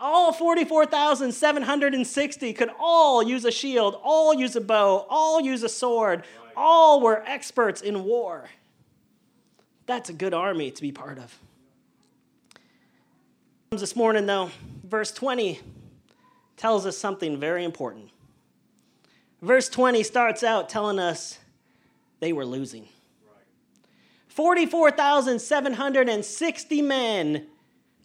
All 0.00 0.32
44,760 0.32 2.52
could 2.54 2.70
all 2.78 3.22
use 3.22 3.44
a 3.44 3.50
shield, 3.50 4.00
all 4.02 4.32
use 4.34 4.56
a 4.56 4.60
bow, 4.60 5.06
all 5.08 5.40
use 5.40 5.62
a 5.62 5.68
sword, 5.68 6.24
all 6.56 7.00
were 7.00 7.22
experts 7.26 7.82
in 7.82 8.04
war. 8.04 8.48
That's 9.86 10.08
a 10.08 10.12
good 10.12 10.34
army 10.34 10.70
to 10.70 10.82
be 10.82 10.92
part 10.92 11.18
of. 11.18 11.36
This 13.70 13.94
morning, 13.94 14.26
though, 14.26 14.50
verse 14.84 15.12
20 15.12 15.60
tells 16.56 16.86
us 16.86 16.98
something 16.98 17.38
very 17.38 17.64
important. 17.64 18.10
Verse 19.42 19.68
20 19.68 20.02
starts 20.02 20.42
out 20.42 20.68
telling 20.68 20.98
us 20.98 21.38
they 22.20 22.32
were 22.32 22.44
losing. 22.44 22.88
44,760 24.28 26.82
men, 26.82 27.46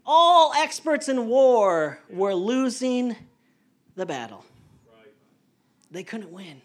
all 0.06 0.54
experts 0.54 1.10
in 1.10 1.28
war, 1.28 2.00
were 2.10 2.34
losing 2.34 3.16
the 3.96 4.06
battle. 4.06 4.46
They 5.92 6.04
couldn't 6.04 6.32
win. 6.32 6.62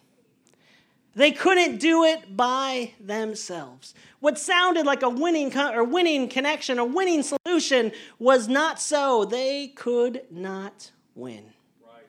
They 1.15 1.33
couldn't 1.33 1.79
do 1.79 2.05
it 2.05 2.37
by 2.37 2.93
themselves. 3.01 3.95
What 4.21 4.39
sounded 4.39 4.87
like 4.87 5.03
a 5.03 5.09
winning 5.09 5.57
or 5.57 5.85
winning 5.85 6.29
connection, 6.29 6.79
a 6.79 6.85
winning 6.85 7.23
solution, 7.23 7.93
was 8.19 8.49
not 8.49 8.81
so. 8.81 9.25
They 9.25 9.69
could 9.69 10.23
not 10.31 10.91
win. 11.15 11.45
Right. 11.85 12.07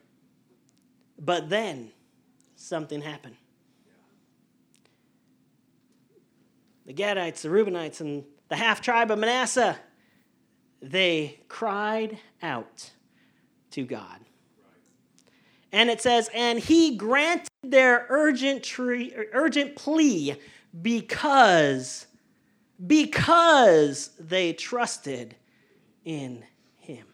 But 1.18 1.50
then 1.50 1.92
something 2.56 3.02
happened. 3.02 3.36
The 6.86 6.94
Gadites, 6.94 7.42
the 7.42 7.50
Reubenites, 7.50 8.02
and 8.02 8.24
the 8.50 8.56
half 8.56 8.82
tribe 8.82 9.12
of 9.12 9.20
Manasseh, 9.20 9.78
they 10.82 11.40
cried 11.48 12.18
out 12.42 12.92
to 13.72 13.86
God. 13.86 14.20
And 15.72 15.90
it 15.90 16.02
says, 16.02 16.30
and 16.34 16.60
he 16.60 16.98
granted 16.98 17.48
their 17.64 18.06
urgent, 18.10 18.64
tree, 18.64 19.14
urgent 19.32 19.76
plea 19.76 20.36
because, 20.82 22.08
because 22.86 24.10
they 24.20 24.54
trusted 24.54 25.36
in 26.04 26.44
him. 26.78 27.06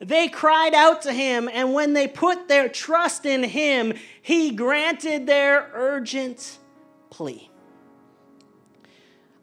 They 0.00 0.28
cried 0.28 0.74
out 0.74 1.02
to 1.02 1.12
him, 1.12 1.48
and 1.52 1.72
when 1.72 1.92
they 1.92 2.08
put 2.08 2.48
their 2.48 2.68
trust 2.68 3.26
in 3.26 3.44
him, 3.44 3.94
he 4.22 4.50
granted 4.50 5.26
their 5.26 5.70
urgent 5.72 6.58
plea. 7.10 7.48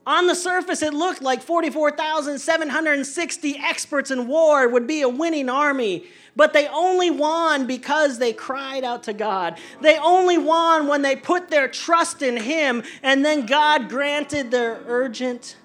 On 0.06 0.28
the 0.28 0.36
surface, 0.36 0.82
it 0.82 0.94
looked 0.94 1.22
like 1.22 1.42
44,760 1.42 3.58
experts 3.58 4.10
in 4.10 4.28
war 4.28 4.68
would 4.68 4.88
be 4.88 5.02
a 5.02 5.10
winning 5.10 5.48
army, 5.48 6.06
but 6.36 6.54
they 6.54 6.68
only 6.68 7.12
won 7.12 7.68
because 7.68 8.18
they 8.18 8.34
cried 8.34 8.84
out 8.84 9.04
to 9.04 9.14
God. 9.14 9.60
They 9.82 10.00
only 10.00 10.40
won 10.40 10.88
when 10.88 11.04
they 11.04 11.16
put 11.16 11.50
their 11.50 11.68
trust 11.68 12.24
in 12.24 12.38
Him, 12.38 12.82
and 13.04 13.24
then 13.24 13.46
God 13.46 13.90
granted 13.90 14.50
their 14.50 14.82
urgent 14.88 15.56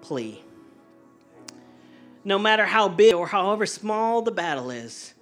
plea. 0.00 0.42
No 2.24 2.38
matter 2.38 2.66
how 2.66 2.88
big 2.88 3.14
or 3.14 3.28
however 3.28 3.64
small 3.64 4.22
the 4.22 4.32
battle 4.32 4.70
is, 4.70 5.14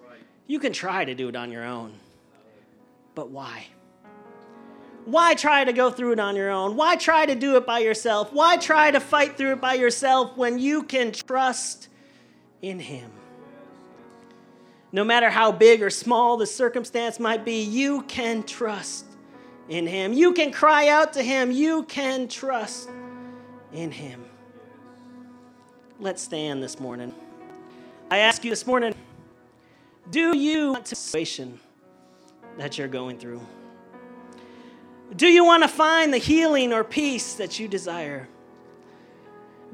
you 0.46 0.58
can 0.58 0.72
try 0.72 1.04
to 1.04 1.14
do 1.14 1.28
it 1.28 1.36
on 1.36 1.52
your 1.52 1.64
own. 1.64 1.92
But 3.14 3.30
why? 3.30 3.66
Why 5.06 5.34
try 5.34 5.62
to 5.62 5.72
go 5.72 5.90
through 5.90 6.14
it 6.14 6.20
on 6.20 6.34
your 6.34 6.50
own? 6.50 6.74
Why 6.74 6.96
try 6.96 7.26
to 7.26 7.36
do 7.36 7.56
it 7.56 7.64
by 7.64 7.78
yourself? 7.78 8.32
Why 8.32 8.56
try 8.56 8.90
to 8.90 8.98
fight 8.98 9.36
through 9.36 9.52
it 9.52 9.60
by 9.60 9.74
yourself 9.74 10.36
when 10.36 10.58
you 10.58 10.82
can 10.82 11.12
trust 11.12 11.88
in 12.60 12.80
Him? 12.80 13.12
No 14.90 15.04
matter 15.04 15.30
how 15.30 15.52
big 15.52 15.80
or 15.80 15.90
small 15.90 16.36
the 16.36 16.46
circumstance 16.46 17.20
might 17.20 17.44
be, 17.44 17.62
you 17.62 18.02
can 18.02 18.42
trust 18.42 19.04
in 19.68 19.86
Him. 19.86 20.12
You 20.12 20.32
can 20.32 20.50
cry 20.50 20.88
out 20.88 21.12
to 21.12 21.22
Him. 21.22 21.52
You 21.52 21.84
can 21.84 22.26
trust 22.26 22.90
in 23.72 23.92
Him. 23.92 24.24
Let's 26.00 26.20
stand 26.20 26.64
this 26.64 26.80
morning. 26.80 27.14
I 28.10 28.18
ask 28.18 28.44
you 28.44 28.50
this 28.50 28.66
morning 28.66 28.92
do 30.10 30.36
you 30.36 30.72
want 30.72 30.86
the 30.86 30.96
situation 30.96 31.60
that 32.58 32.76
you're 32.76 32.88
going 32.88 33.18
through? 33.18 33.40
Do 35.14 35.26
you 35.26 35.44
want 35.44 35.62
to 35.62 35.68
find 35.68 36.12
the 36.12 36.18
healing 36.18 36.72
or 36.72 36.82
peace 36.82 37.34
that 37.34 37.58
you 37.58 37.68
desire? 37.68 38.28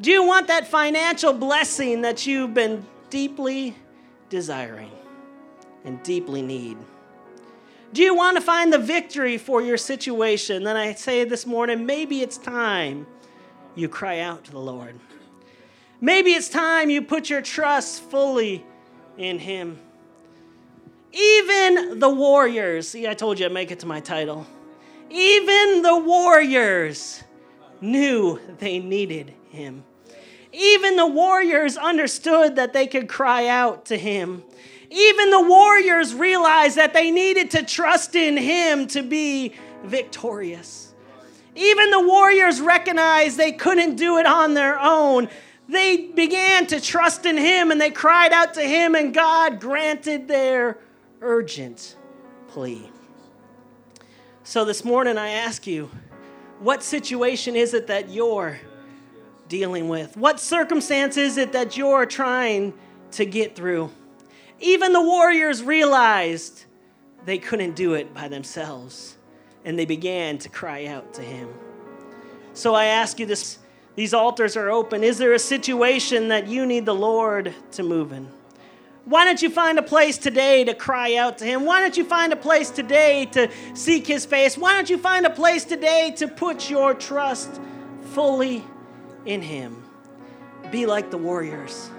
Do 0.01 0.11
you 0.11 0.25
want 0.27 0.49
that 0.49 0.67
financial 0.67 1.33
blessing 1.33 2.03
that 2.03 2.27
you've 2.27 2.55
been 2.55 2.85
deeply 3.09 3.77
desiring 4.29 4.91
and 5.85 6.03
deeply 6.03 6.43
need? 6.43 6.77
Do 7.93 8.03
you 8.03 8.15
want 8.15 8.37
to 8.37 8.41
find 8.41 8.73
the 8.73 8.79
victory 8.79 9.37
for 9.39 9.61
your 9.61 9.77
situation? 9.77 10.65
Then 10.65 10.77
I 10.77 10.95
say 10.95 11.25
this 11.25 11.47
morning, 11.47 11.85
maybe 11.85 12.23
it's 12.23 12.39
time 12.39 13.07
you 13.75 13.89
cry 13.89 14.21
out 14.21 14.45
to 14.45 14.51
the 14.51 14.59
Lord. 14.59 14.99
Maybe 16.01 16.33
it's 16.33 16.49
time 16.49 16.91
you 16.91 17.03
put 17.03 17.31
your 17.31 17.43
trust 17.43 18.03
fully 18.03 18.65
in 19.19 19.39
Him. 19.39 19.79
Even 21.13 21.99
the 21.99 22.09
warriors, 22.09 22.89
see, 22.89 23.07
I 23.07 23.15
told 23.15 23.39
you 23.39 23.47
I'd 23.47 23.53
make 23.53 23.71
it 23.71 23.81
to 23.81 23.87
my 23.87 24.01
title. 24.01 24.47
Even 25.13 25.83
the 25.83 25.99
warriors 25.99 27.23
knew 27.83 28.41
they 28.59 28.79
needed 28.79 29.35
Him. 29.51 29.85
Even 30.53 30.97
the 30.97 31.07
warriors 31.07 31.77
understood 31.77 32.57
that 32.57 32.73
they 32.73 32.87
could 32.87 33.09
cry 33.09 33.47
out 33.47 33.87
to 33.87 33.99
Him. 33.99 34.43
Even 34.89 35.31
the 35.31 35.43
warriors 35.43 36.15
realized 36.15 36.77
that 36.77 36.95
they 36.95 37.11
needed 37.11 37.51
to 37.51 37.63
trust 37.63 38.15
in 38.15 38.39
Him 38.39 38.87
to 38.89 39.03
be 39.03 39.55
victorious. 39.85 40.95
Even 41.55 41.91
the 41.91 42.01
warriors 42.01 42.63
recognized 42.63 43.37
they 43.37 43.53
couldn't 43.53 43.97
do 43.97 44.17
it 44.17 44.25
on 44.25 44.55
their 44.55 44.81
own. 44.81 45.29
They 45.69 46.07
began 46.07 46.67
to 46.69 46.81
trust 46.81 47.27
in 47.27 47.37
Him 47.37 47.71
and 47.71 47.79
they 47.79 47.91
cried 47.91 48.33
out 48.33 48.55
to 48.55 48.63
Him, 48.63 48.95
and 48.95 49.13
God 49.13 49.61
granted 49.61 50.27
their 50.27 50.79
urgent 51.21 51.97
plea. 52.49 52.91
So 54.45 54.65
this 54.65 54.85
morning, 54.85 55.19
I 55.19 55.31
ask 55.31 55.69
you, 55.69 55.89
what 56.59 56.83
situation 56.83 57.55
is 57.55 57.75
it 57.75 57.87
that 57.87 58.09
you're 58.09 58.59
dealing 59.49 59.89
with? 59.89 60.17
What 60.17 60.41
circumstance 60.41 61.17
is 61.17 61.37
it 61.37 61.53
that 61.53 61.77
you're 61.77 62.07
trying 62.07 62.75
to 63.13 63.25
get 63.25 63.55
through? 63.55 63.93
Even 64.59 64.93
the 64.93 65.01
warriors 65.01 65.63
realized 65.63 66.65
they 67.25 67.39
couldn't 67.39 67.77
do 67.77 67.95
it 67.95 68.13
by 68.13 68.27
themselves, 68.27 69.17
and 69.65 69.79
they 69.79 69.85
began 69.85 70.39
to 70.39 70.49
cry 70.49 70.87
out 70.87 71.15
to 71.15 71.23
him. 71.23 71.49
So 72.53 72.75
I 72.75 72.87
ask 72.87 73.21
you 73.21 73.27
this 73.27 73.59
these 73.95 74.13
altars 74.13 74.57
are 74.57 74.71
open. 74.71 75.05
Is 75.05 75.19
there 75.19 75.35
a 75.35 75.39
situation 75.39 76.29
that 76.29 76.49
you 76.49 76.67
need 76.67 76.85
the 76.85 76.95
Lord 76.95 77.55
to 77.73 77.83
move 77.85 78.13
in? 78.13 78.29
Why 79.05 79.25
don't 79.25 79.43
you 79.43 79.51
find 79.51 79.79
a 79.79 79.83
place 79.83 80.17
today 80.17 80.63
to 80.65 80.75
cry 80.75 81.17
out 81.17 81.39
to 81.39 81.45
Him? 81.45 81.65
Why 81.65 81.81
don't 81.81 81.97
you 81.97 82.05
find 82.05 82.33
a 82.33 82.37
place 82.37 82.71
today 82.71 83.27
to 83.33 83.51
seek 83.75 84.07
His 84.07 84.25
face? 84.25 84.57
Why 84.57 84.75
don't 84.75 84.89
you 84.89 84.99
find 84.99 85.27
a 85.27 85.31
place 85.31 85.65
today 85.65 86.15
to 86.19 86.29
put 86.29 86.71
your 86.71 86.95
trust 86.95 87.61
fully 88.13 88.63
in 89.27 89.43
Him? 89.43 89.83
Be 90.71 90.87
like 90.87 91.11
the 91.11 91.19
warriors. 91.19 91.91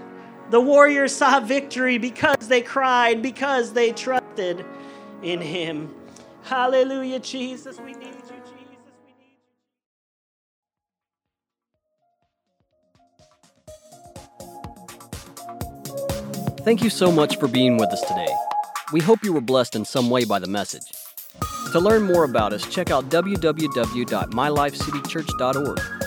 The 0.50 0.62
warriors 0.62 1.14
saw 1.14 1.40
victory 1.42 1.98
because 1.98 2.48
they 2.48 2.62
cried, 2.62 3.22
because 3.22 3.74
they 3.74 3.92
trusted 3.92 4.66
in 5.22 5.42
Him. 5.42 5.94
Hallelujah, 6.44 7.20
Jesus. 7.20 7.80
We 7.80 7.94
need 7.94 8.13
Thank 16.64 16.84
you 16.84 16.90
so 16.90 17.12
much 17.12 17.38
for 17.38 17.48
being 17.48 17.78
with 17.78 17.92
us 17.92 18.02
today. 18.02 18.34
We 18.92 19.02
hope 19.02 19.24
you 19.24 19.34
were 19.34 19.42
blessed 19.42 19.76
in 19.76 19.86
some 19.86 20.10
way 20.10 20.26
by 20.26 20.40
the 20.40 20.48
message. 20.48 20.92
To 21.72 21.80
learn 21.80 22.02
more 22.04 22.24
about 22.24 22.54
us, 22.54 22.66
check 22.68 22.90
out 22.92 23.10
www.mylifecitychurch.org 23.10 26.04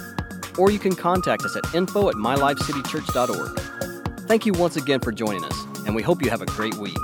or 0.58 0.70
you 0.70 0.78
can 0.78 0.94
contact 0.94 1.44
us 1.44 1.56
at 1.56 1.74
info 1.74 2.08
at 2.08 2.14
mylifecitychurch.org. 2.14 3.60
Thank 4.26 4.46
you 4.46 4.54
once 4.54 4.76
again 4.76 5.00
for 5.00 5.12
joining 5.12 5.44
us, 5.44 5.64
and 5.86 5.94
we 5.94 6.02
hope 6.02 6.22
you 6.22 6.30
have 6.30 6.40
a 6.42 6.46
great 6.46 6.74
week. 6.76 6.96